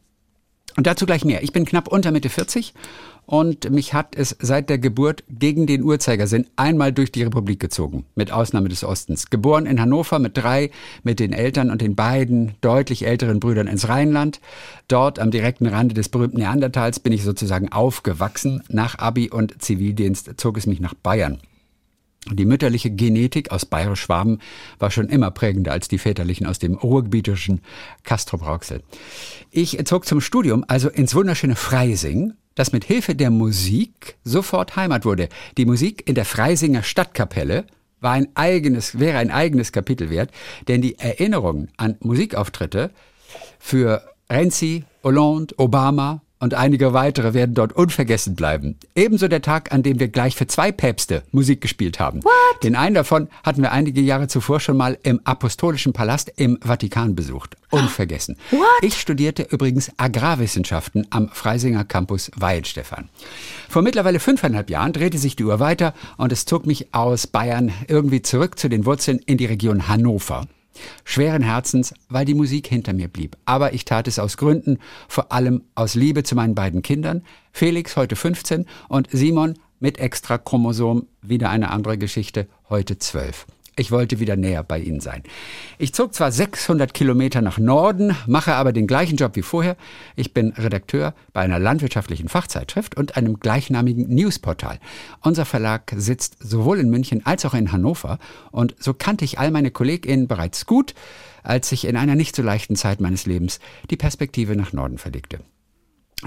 Und 0.75 0.87
dazu 0.87 1.05
gleich 1.05 1.23
mehr. 1.23 1.43
Ich 1.43 1.53
bin 1.53 1.65
knapp 1.65 1.87
unter 1.87 2.11
Mitte 2.11 2.29
40 2.29 2.73
und 3.25 3.69
mich 3.69 3.93
hat 3.93 4.15
es 4.15 4.35
seit 4.39 4.69
der 4.69 4.79
Geburt 4.79 5.23
gegen 5.29 5.67
den 5.67 5.83
Uhrzeigersinn 5.83 6.47
einmal 6.55 6.91
durch 6.91 7.11
die 7.11 7.23
Republik 7.23 7.59
gezogen, 7.59 8.05
mit 8.15 8.31
Ausnahme 8.31 8.69
des 8.69 8.83
Ostens. 8.83 9.29
Geboren 9.29 9.65
in 9.65 9.79
Hannover 9.79 10.19
mit 10.19 10.35
drei, 10.35 10.71
mit 11.03 11.19
den 11.19 11.31
Eltern 11.31 11.69
und 11.69 11.81
den 11.81 11.95
beiden 11.95 12.55
deutlich 12.61 13.05
älteren 13.05 13.39
Brüdern 13.39 13.67
ins 13.67 13.87
Rheinland. 13.87 14.41
Dort 14.87 15.19
am 15.19 15.31
direkten 15.31 15.67
Rande 15.67 15.93
des 15.93 16.09
berühmten 16.09 16.39
Neandertals 16.39 16.99
bin 16.99 17.13
ich 17.13 17.23
sozusagen 17.23 17.71
aufgewachsen. 17.71 18.63
Nach 18.67 18.97
Abi 18.97 19.29
und 19.29 19.61
Zivildienst 19.61 20.31
zog 20.37 20.57
es 20.57 20.65
mich 20.65 20.79
nach 20.79 20.95
Bayern. 20.95 21.39
Die 22.31 22.45
mütterliche 22.45 22.89
Genetik 22.89 23.51
aus 23.51 23.65
Bayerisch-Schwaben 23.65 24.39
war 24.79 24.91
schon 24.91 25.09
immer 25.09 25.31
prägender 25.31 25.73
als 25.73 25.87
die 25.87 25.97
väterlichen 25.97 26.47
aus 26.47 26.57
dem 26.57 26.75
ruhrgebietischen 26.75 27.61
Castro-Brauxel. 28.03 28.81
Ich 29.51 29.77
zog 29.85 30.05
zum 30.05 30.21
Studium 30.21 30.63
also 30.67 30.89
ins 30.89 31.15
wunderschöne 31.15 31.55
Freising, 31.55 32.33
das 32.55 32.71
mit 32.71 32.85
Hilfe 32.85 33.15
der 33.15 33.29
Musik 33.29 34.15
sofort 34.23 34.75
Heimat 34.75 35.05
wurde. 35.05 35.27
Die 35.57 35.65
Musik 35.65 36.07
in 36.07 36.15
der 36.15 36.25
Freisinger 36.25 36.83
Stadtkapelle 36.83 37.65
war 37.99 38.11
ein 38.11 38.27
eigenes, 38.35 38.99
wäre 38.99 39.17
ein 39.17 39.31
eigenes 39.31 39.71
Kapitel 39.71 40.09
wert, 40.09 40.31
denn 40.67 40.81
die 40.81 40.99
Erinnerungen 40.99 41.71
an 41.77 41.97
Musikauftritte 41.99 42.91
für 43.59 44.01
Renzi, 44.29 44.85
Hollande, 45.03 45.53
Obama 45.57 46.21
und 46.43 46.55
einige 46.55 46.91
weitere 46.91 47.33
werden 47.33 47.55
dort 47.55 47.71
unvergessen 47.71 48.35
bleiben. 48.35 48.75
Ebenso 48.95 49.29
der 49.29 49.41
Tag, 49.41 49.71
an 49.71 49.81
dem 49.81 50.01
wir 50.01 50.09
gleich 50.09 50.35
für 50.35 50.45
zwei 50.45 50.73
Päpste 50.73 51.23
Musik 51.31 51.61
gespielt 51.61 52.01
haben. 52.01 52.21
What? 52.21 52.63
Den 52.63 52.75
einen 52.75 52.95
davon 52.95 53.29
hatten 53.45 53.61
wir 53.61 53.71
einige 53.71 54.01
Jahre 54.01 54.27
zuvor 54.27 54.59
schon 54.59 54.75
mal 54.75 54.97
im 55.03 55.21
Apostolischen 55.23 55.93
Palast 55.93 56.33
im 56.35 56.59
Vatikan 56.61 57.15
besucht. 57.15 57.55
Unvergessen. 57.69 58.35
What? 58.51 58.59
Ich 58.81 58.99
studierte 58.99 59.43
übrigens 59.43 59.89
Agrarwissenschaften 59.95 61.07
am 61.11 61.29
Freisinger 61.29 61.85
Campus 61.85 62.29
Weihenstephan. 62.35 63.07
Vor 63.69 63.81
mittlerweile 63.81 64.19
fünfeinhalb 64.19 64.69
Jahren 64.69 64.91
drehte 64.91 65.19
sich 65.19 65.37
die 65.37 65.45
Uhr 65.45 65.61
weiter 65.61 65.93
und 66.17 66.33
es 66.33 66.43
zog 66.43 66.65
mich 66.65 66.93
aus 66.93 67.25
Bayern 67.25 67.71
irgendwie 67.87 68.21
zurück 68.21 68.59
zu 68.59 68.67
den 68.67 68.85
Wurzeln 68.85 69.19
in 69.19 69.37
die 69.37 69.45
Region 69.45 69.87
Hannover. 69.87 70.45
Schweren 71.03 71.43
Herzens, 71.43 71.93
weil 72.09 72.25
die 72.25 72.33
Musik 72.33 72.67
hinter 72.67 72.93
mir 72.93 73.07
blieb. 73.07 73.37
Aber 73.45 73.73
ich 73.73 73.85
tat 73.85 74.07
es 74.07 74.19
aus 74.19 74.37
Gründen, 74.37 74.79
vor 75.07 75.31
allem 75.31 75.63
aus 75.75 75.95
Liebe 75.95 76.23
zu 76.23 76.35
meinen 76.35 76.55
beiden 76.55 76.81
Kindern. 76.81 77.23
Felix, 77.51 77.95
heute 77.95 78.15
15, 78.15 78.65
und 78.89 79.07
Simon 79.11 79.55
mit 79.79 79.99
extra 79.99 80.37
Chromosom, 80.37 81.07
wieder 81.21 81.49
eine 81.49 81.69
andere 81.69 81.97
Geschichte, 81.97 82.47
heute 82.69 82.97
12. 82.97 83.45
Ich 83.75 83.91
wollte 83.91 84.19
wieder 84.19 84.35
näher 84.35 84.63
bei 84.63 84.79
Ihnen 84.79 84.99
sein. 84.99 85.23
Ich 85.79 85.93
zog 85.93 86.13
zwar 86.13 86.31
600 86.31 86.93
Kilometer 86.93 87.41
nach 87.41 87.57
Norden, 87.57 88.15
mache 88.27 88.53
aber 88.53 88.71
den 88.71 88.85
gleichen 88.85 89.17
Job 89.17 89.35
wie 89.35 89.41
vorher. 89.41 89.77
Ich 90.15 90.33
bin 90.33 90.53
Redakteur 90.53 91.15
bei 91.33 91.41
einer 91.41 91.57
landwirtschaftlichen 91.57 92.29
Fachzeitschrift 92.29 92.95
und 92.95 93.17
einem 93.17 93.39
gleichnamigen 93.39 94.07
Newsportal. 94.09 94.79
Unser 95.21 95.45
Verlag 95.45 95.91
sitzt 95.95 96.37
sowohl 96.39 96.79
in 96.79 96.89
München 96.89 97.25
als 97.25 97.45
auch 97.45 97.55
in 97.55 97.71
Hannover 97.71 98.19
und 98.51 98.75
so 98.77 98.93
kannte 98.93 99.25
ich 99.25 99.39
all 99.39 99.49
meine 99.49 99.71
KollegInnen 99.71 100.27
bereits 100.27 100.67
gut, 100.67 100.93
als 101.41 101.71
ich 101.71 101.85
in 101.85 101.97
einer 101.97 102.15
nicht 102.15 102.35
so 102.35 102.43
leichten 102.43 102.75
Zeit 102.75 103.01
meines 103.01 103.25
Lebens 103.25 103.59
die 103.89 103.97
Perspektive 103.97 104.55
nach 104.55 104.73
Norden 104.73 104.99
verlegte. 104.99 105.39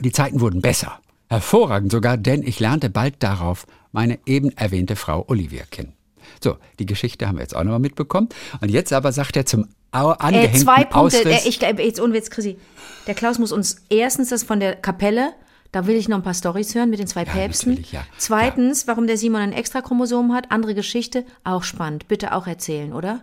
Die 0.00 0.12
Zeiten 0.12 0.40
wurden 0.40 0.62
besser. 0.62 0.98
Hervorragend 1.28 1.92
sogar, 1.92 2.16
denn 2.16 2.42
ich 2.42 2.60
lernte 2.60 2.90
bald 2.90 3.22
darauf 3.22 3.66
meine 3.92 4.18
eben 4.26 4.50
erwähnte 4.56 4.94
Frau 4.94 5.24
Olivia 5.28 5.64
kennen. 5.70 5.94
So, 6.42 6.56
die 6.78 6.86
Geschichte 6.86 7.26
haben 7.26 7.36
wir 7.36 7.42
jetzt 7.42 7.54
auch 7.56 7.64
nochmal 7.64 7.80
mitbekommen. 7.80 8.28
Und 8.60 8.70
jetzt 8.70 8.92
aber 8.92 9.12
sagt 9.12 9.36
er 9.36 9.46
zum 9.46 9.68
Äh, 9.92 9.98
angehängten 9.98 10.60
zwei 10.60 10.84
Punkte. 10.84 10.96
Ausriss, 11.18 11.22
Der, 11.22 11.46
ich, 11.46 11.62
äh, 11.62 11.82
jetzt 11.82 12.00
ohne 12.00 12.12
Witz, 12.14 12.30
Chrissy. 12.30 12.58
Der 13.06 13.14
Klaus 13.14 13.38
muss 13.38 13.52
uns 13.52 13.76
erstens 13.88 14.28
das 14.30 14.42
von 14.42 14.60
der 14.60 14.76
Kapelle, 14.76 15.32
da 15.72 15.86
will 15.86 15.96
ich 15.96 16.08
noch 16.08 16.16
ein 16.16 16.22
paar 16.22 16.34
Storys 16.34 16.74
hören 16.74 16.90
mit 16.90 16.98
den 16.98 17.06
zwei 17.06 17.24
Päpsten. 17.24 17.70
natürlich, 17.72 17.92
ja. 17.92 18.04
Zweitens, 18.18 18.86
warum 18.86 19.06
der 19.06 19.16
Simon 19.16 19.40
ein 19.40 19.52
Extrachromosom 19.52 20.32
hat, 20.34 20.50
andere 20.50 20.74
Geschichte, 20.74 21.24
auch 21.44 21.62
spannend. 21.62 22.08
Bitte 22.08 22.34
auch 22.34 22.46
erzählen, 22.46 22.92
oder? 22.92 23.22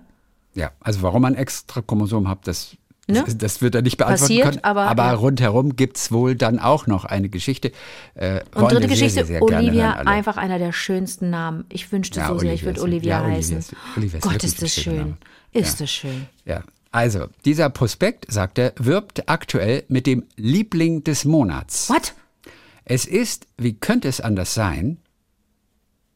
Ja, 0.55 0.71
also 0.79 1.01
warum 1.01 1.23
man 1.23 1.35
extra 1.35 1.81
Chromosom 1.81 2.27
hat, 2.29 2.45
das, 2.47 2.75
Ne? 3.05 3.21
das, 3.25 3.37
das 3.37 3.61
wird 3.61 3.75
er 3.75 3.81
nicht 3.81 3.97
beantworten 3.97 4.21
Passiert, 4.21 4.45
können. 4.45 4.63
aber- 4.63 4.85
ja. 4.95 5.13
rundherum 5.13 5.75
gibt's 5.75 6.11
wohl 6.11 6.35
dann 6.35 6.57
auch 6.59 6.87
noch 6.87 7.03
eine 7.03 7.27
Geschichte. 7.27 7.73
Äh, 8.15 8.41
Und 8.55 8.71
dritte 8.71 8.87
Geschichte, 8.87 9.25
sehr, 9.25 9.25
sehr, 9.25 9.41
Olivia, 9.43 9.93
einfach 9.93 10.37
einer 10.37 10.57
der 10.57 10.71
schönsten 10.71 11.29
Namen. 11.29 11.65
Ich 11.69 11.91
wünschte 11.91 12.19
Ja, 12.21 12.27
so 12.29 12.39
sehr, 12.39 12.53
ich 12.53 12.61
Olivia 12.61 12.65
würde 12.65 12.81
Olivia 12.81 13.09
ja, 13.09 13.21
Olivia 13.23 13.37
heißen. 13.37 13.57
ist- 13.57 13.75
Olivia 13.97 14.17
ist 14.19 14.23
Gott, 14.23 14.43
ist 14.43 14.61
das 14.61 14.73
schön. 14.73 14.97
Name. 14.97 15.17
Ist 15.51 15.81
das 15.81 15.91
schön. 15.91 16.27
Ja, 16.45 16.63
also 16.91 17.27
dieser 17.43 17.69
Prospekt, 17.69 18.31
sagt 18.31 18.57
er, 18.57 18.71
wirbt 18.77 19.27
aktuell 19.27 19.83
mit 19.89 20.07
dem 20.07 20.23
Liebling 20.37 21.03
des 21.03 21.25
Monats. 21.25 21.89
What? 21.89 22.13
Es 22.85 23.05
ist, 23.05 23.47
wie 23.57 23.73
könnte 23.73 24.07
es 24.07 24.21
anders 24.21 24.53
sein? 24.53 24.97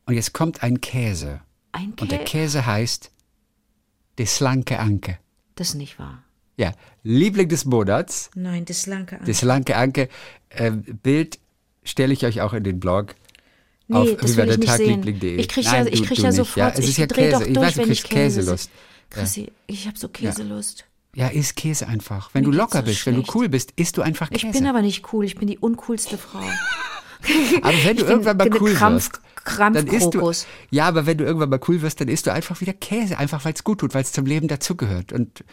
Und 0.06 0.14
jetzt 0.14 0.34
kommt 0.34 0.64
ein 0.64 0.80
Käse. 0.80 1.42
Ein 1.74 1.94
Und 2.00 2.12
der 2.12 2.20
Käse? 2.20 2.60
Käse 2.60 2.66
heißt 2.66 3.12
die 4.20 4.26
Slanke 4.26 4.80
Anke. 4.80 5.18
Das 5.56 5.70
ist 5.70 5.76
nicht 5.76 6.00
wahr. 6.00 6.24
Ja, 6.58 6.74
Liebling 7.04 7.50
des 7.50 7.66
Monats, 7.66 8.32
Nein, 8.36 8.66
das 8.66 8.86
Lanke 8.88 9.20
die 9.26 9.34
Slanke 9.34 9.76
Anke. 9.78 10.10
Äh, 10.50 10.72
Bild 10.72 11.40
stelle 11.84 12.14
ich 12.14 12.26
euch 12.26 12.42
auch 12.42 12.54
in 12.54 12.64
den 12.64 12.80
Blog. 12.80 13.16
Nee, 13.88 13.96
auf 13.96 14.18
das 14.18 14.36
will 14.36 14.50
ich 14.50 14.58
nicht 14.58 14.74
sehen. 14.74 15.08
Ich 15.40 15.48
kriege 15.48 15.68
ja, 15.68 15.86
ich 15.86 16.04
krieg 16.04 16.18
ja 16.18 16.32
sofort, 16.32 16.58
Ja, 16.58 16.70
es 16.70 16.80
ist 16.80 16.90
ich 16.90 16.98
ja 16.98 17.08
Käse. 17.08 17.32
doch 17.32 17.42
ich 17.42 17.56
weiß, 17.56 17.74
du 17.74 17.80
wenn 17.80 17.86
kriegst 17.86 18.04
ich 18.04 18.10
Käse 18.10 18.40
Käselust. 18.42 18.70
Chrissy, 19.10 19.52
ich 19.68 19.88
habe 19.88 19.98
so 19.98 20.10
Käselust. 20.10 20.86
Ja, 21.16 21.28
isst 21.30 21.56
Käse 21.56 21.88
einfach. 21.88 22.32
Wenn 22.34 22.44
Mir 22.44 22.52
du 22.52 22.58
locker 22.58 22.80
so 22.80 22.86
bist, 22.86 23.06
wenn 23.06 23.16
du 23.16 23.22
schlecht. 23.22 23.36
cool 23.36 23.50
bist, 23.50 23.72
isst 23.78 23.96
du 23.98 24.02
einfach 24.02 24.30
Ich 24.32 24.42
Käse. 24.42 24.54
bin 24.54 24.68
aber 24.68 24.82
nicht 24.82 25.14
cool, 25.14 25.24
ich 25.26 25.36
bin 25.36 25.48
die 25.48 25.58
uncoolste 25.60 26.18
Frau. 26.18 26.40
aber 27.62 27.74
wenn 27.84 27.98
du 27.98 28.04
bin- 28.04 28.12
irgendwann 28.12 28.38
mal 28.38 28.50
cool 28.60 28.74
Krampf- 28.74 29.12
wirst, 29.14 29.22
dann 29.76 29.88
isst 29.88 30.14
du, 30.14 30.32
ja, 30.72 30.88
aber 30.88 31.06
wenn 31.06 31.18
du 31.18 31.24
irgendwann 31.24 31.50
mal 31.50 31.60
cool 31.68 31.82
wirst, 31.82 32.02
dann 32.02 32.10
isst 32.10 32.28
du 32.28 32.34
einfach 32.34 32.60
wieder 32.60 32.74
Käse, 32.74 33.18
einfach 33.18 33.46
weil 33.46 33.54
es 33.54 33.64
gut 33.64 33.80
tut, 33.80 33.94
weil 33.94 34.02
es 34.02 34.12
zum 34.12 34.26
Leben 34.26 34.48
dazugehört 34.50 35.14
und 35.14 35.44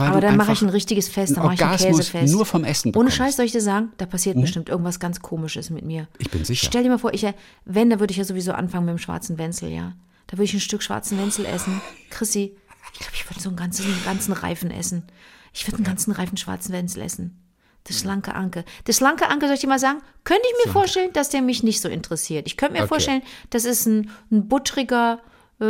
Aber 0.00 0.20
dann 0.20 0.36
mache 0.36 0.52
ich 0.52 0.62
ein 0.62 0.68
richtiges 0.68 1.08
Fest, 1.08 1.36
dann 1.36 1.44
mache 1.44 1.54
ich 1.54 1.64
ein 1.64 1.76
Käsefest. 1.76 2.32
nur 2.32 2.46
vom 2.46 2.64
Essen 2.64 2.88
Ohne 2.88 2.92
bekommst. 2.92 3.18
Hm? 3.18 3.24
Scheiß 3.24 3.36
soll 3.36 3.44
ich 3.46 3.52
dir 3.52 3.60
sagen, 3.60 3.92
da 3.98 4.06
passiert 4.06 4.40
bestimmt 4.40 4.68
irgendwas 4.68 5.00
ganz 5.00 5.20
Komisches 5.20 5.70
mit 5.70 5.84
mir. 5.84 6.08
Ich 6.18 6.30
bin 6.30 6.44
sicher. 6.44 6.66
Stell 6.66 6.82
dir 6.82 6.90
mal 6.90 6.98
vor, 6.98 7.12
ich, 7.14 7.26
wenn, 7.64 7.90
da 7.90 8.00
würde 8.00 8.10
ich 8.12 8.18
ja 8.18 8.24
sowieso 8.24 8.52
anfangen 8.52 8.86
mit 8.86 8.92
dem 8.94 8.98
schwarzen 8.98 9.38
Wenzel, 9.38 9.70
ja. 9.70 9.92
Da 10.28 10.38
würde 10.38 10.44
ich 10.44 10.54
ein 10.54 10.60
Stück 10.60 10.82
schwarzen 10.82 11.18
Wenzel 11.18 11.44
essen. 11.44 11.80
Chrissy, 12.10 12.56
ich 12.92 12.98
glaube, 12.98 13.12
ich 13.14 13.28
würde 13.28 13.40
so 13.40 13.48
einen 13.50 13.56
ganzen, 13.56 13.84
einen 13.84 14.04
ganzen 14.04 14.32
Reifen 14.32 14.70
essen. 14.70 15.04
Ich 15.52 15.66
würde 15.66 15.76
einen 15.76 15.84
ganzen 15.84 16.12
Reifen 16.12 16.36
schwarzen 16.38 16.72
Wenzel 16.72 17.02
essen. 17.02 17.38
Das 17.84 17.98
schlanke 17.98 18.34
Anke. 18.34 18.64
Das 18.84 18.96
schlanke 18.96 19.28
Anke, 19.28 19.46
soll 19.46 19.54
ich 19.56 19.60
dir 19.60 19.66
mal 19.66 19.78
sagen, 19.78 19.98
könnte 20.24 20.42
ich 20.46 20.66
mir 20.66 20.72
vorstellen, 20.72 21.12
dass 21.12 21.30
der 21.30 21.42
mich 21.42 21.62
nicht 21.62 21.80
so 21.80 21.88
interessiert. 21.88 22.46
Ich 22.46 22.56
könnte 22.56 22.74
mir 22.74 22.80
Okay. 22.80 22.88
vorstellen, 22.88 23.22
das 23.50 23.64
ist 23.64 23.86
ein, 23.86 24.08
ein 24.30 24.48
buttriger, 24.48 25.18
äh, 25.60 25.64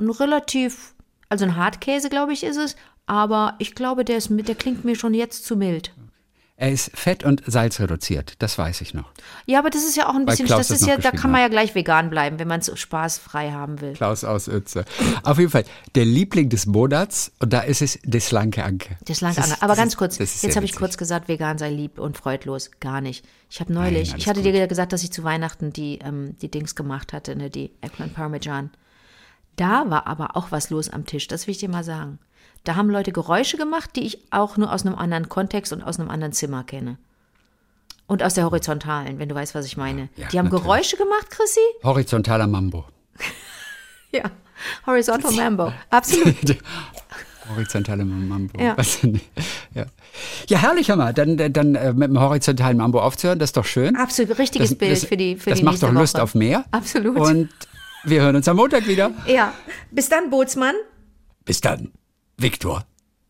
ein 0.00 0.10
relativ, 0.10 0.94
also 1.28 1.44
ein 1.44 1.56
Hartkäse, 1.56 2.08
glaube 2.08 2.32
ich, 2.32 2.44
ist 2.44 2.56
es. 2.56 2.76
Aber 3.08 3.54
ich 3.58 3.74
glaube, 3.74 4.04
der, 4.04 4.18
ist, 4.18 4.28
der 4.30 4.54
klingt 4.54 4.84
mir 4.84 4.94
schon 4.94 5.14
jetzt 5.14 5.44
zu 5.44 5.56
mild. 5.56 5.92
Er 6.60 6.72
ist 6.72 6.90
fett 6.96 7.22
und 7.22 7.40
salzreduziert, 7.46 8.34
das 8.40 8.58
weiß 8.58 8.80
ich 8.80 8.92
noch. 8.92 9.12
Ja, 9.46 9.60
aber 9.60 9.70
das 9.70 9.84
ist 9.84 9.96
ja 9.96 10.08
auch 10.08 10.14
ein 10.16 10.26
bisschen, 10.26 10.46
Klaus 10.46 10.66
das 10.66 10.80
ist 10.80 10.88
ja, 10.88 10.96
da 10.96 11.12
kann 11.12 11.30
man 11.30 11.40
ja 11.40 11.46
gleich 11.46 11.76
vegan 11.76 12.10
bleiben, 12.10 12.40
wenn 12.40 12.48
man 12.48 12.58
es 12.58 12.76
spaßfrei 12.76 13.52
haben 13.52 13.80
will. 13.80 13.92
Klaus 13.92 14.24
aus 14.24 14.48
Uetze. 14.48 14.84
Auf 15.22 15.38
jeden 15.38 15.52
Fall, 15.52 15.64
der 15.94 16.04
Liebling 16.04 16.48
des 16.48 16.66
Monats, 16.66 17.30
und 17.38 17.52
da 17.52 17.60
ist 17.60 17.80
es 17.80 18.00
der 18.02 18.20
Slanke 18.20 18.64
Anke. 18.64 18.96
Das 19.04 19.20
lange 19.20 19.36
Das 19.36 19.44
an. 19.44 19.50
ist- 19.52 19.62
Aber 19.62 19.76
ganz 19.76 19.96
kurz, 19.96 20.18
ist 20.18 20.42
jetzt 20.42 20.56
habe 20.56 20.66
ich 20.66 20.74
kurz 20.74 20.98
gesagt, 20.98 21.28
vegan 21.28 21.58
sei 21.58 21.70
lieb 21.70 22.00
und 22.00 22.18
freudlos. 22.18 22.72
Gar 22.80 23.02
nicht. 23.02 23.24
Ich 23.48 23.60
habe 23.60 23.72
neulich, 23.72 24.10
alles 24.10 24.22
ich 24.24 24.28
hatte 24.28 24.42
gut. 24.42 24.52
dir 24.52 24.66
gesagt, 24.66 24.92
dass 24.92 25.04
ich 25.04 25.12
zu 25.12 25.22
Weihnachten 25.22 25.72
die, 25.72 26.00
ähm, 26.02 26.36
die 26.42 26.50
Dings 26.50 26.74
gemacht 26.74 27.12
hatte, 27.12 27.36
ne, 27.36 27.50
die 27.50 27.70
Eggplant 27.82 28.14
Parmesan. 28.14 28.70
Da 29.54 29.88
war 29.90 30.08
aber 30.08 30.36
auch 30.36 30.50
was 30.50 30.70
los 30.70 30.90
am 30.90 31.06
Tisch, 31.06 31.28
das 31.28 31.46
will 31.46 31.52
ich 31.52 31.58
dir 31.58 31.68
mal 31.68 31.84
sagen. 31.84 32.18
Da 32.68 32.76
haben 32.76 32.90
Leute 32.90 33.12
Geräusche 33.12 33.56
gemacht, 33.56 33.96
die 33.96 34.02
ich 34.04 34.18
auch 34.30 34.58
nur 34.58 34.70
aus 34.70 34.84
einem 34.84 34.94
anderen 34.94 35.30
Kontext 35.30 35.72
und 35.72 35.82
aus 35.82 35.98
einem 35.98 36.10
anderen 36.10 36.34
Zimmer 36.34 36.64
kenne. 36.64 36.98
Und 38.06 38.22
aus 38.22 38.34
der 38.34 38.44
Horizontalen, 38.44 39.18
wenn 39.18 39.30
du 39.30 39.34
weißt, 39.34 39.54
was 39.54 39.64
ich 39.64 39.78
meine. 39.78 40.10
Ja, 40.16 40.28
die 40.28 40.38
haben 40.38 40.46
natürlich. 40.46 40.64
Geräusche 40.64 40.96
gemacht, 40.98 41.30
Chrissy? 41.30 41.60
Horizontaler 41.82 42.46
Mambo. 42.46 42.84
Ja. 44.12 44.24
Horizontal 44.86 45.32
Mambo. 45.32 45.72
Absolut. 45.88 46.34
Horizontale 47.54 48.04
Mambo. 48.04 48.58
Ja. 48.60 48.76
Ja. 49.74 49.86
ja, 50.48 50.58
herrlich, 50.58 50.90
Hammer. 50.90 51.14
Dann, 51.14 51.36
dann 51.52 51.74
äh, 51.74 51.94
mit 51.94 52.08
dem 52.10 52.20
horizontalen 52.20 52.76
Mambo 52.76 53.00
aufzuhören, 53.00 53.38
das 53.38 53.48
ist 53.48 53.56
doch 53.56 53.64
schön. 53.64 53.96
Absolut. 53.96 54.38
Richtiges 54.38 54.70
Das- 54.70 54.78
Bild 54.78 54.92
das, 54.92 55.04
für 55.06 55.16
die 55.16 55.36
für 55.36 55.50
Das 55.50 55.58
die 55.60 55.64
macht 55.64 55.82
doch 55.82 55.90
Lust 55.92 56.14
Woche. 56.16 56.22
auf 56.22 56.34
mehr. 56.34 56.64
Absolut. 56.70 57.16
Und 57.18 57.48
wir 58.04 58.20
hören 58.22 58.36
uns 58.36 58.46
am 58.46 58.56
Montag 58.56 58.86
wieder. 58.86 59.10
Ja. 59.26 59.54
Bis 59.90 60.08
dann, 60.10 60.28
Bootsmann. 60.28 60.74
Bis 61.46 61.60
dann, 61.62 61.92
Viktor. 62.38 62.84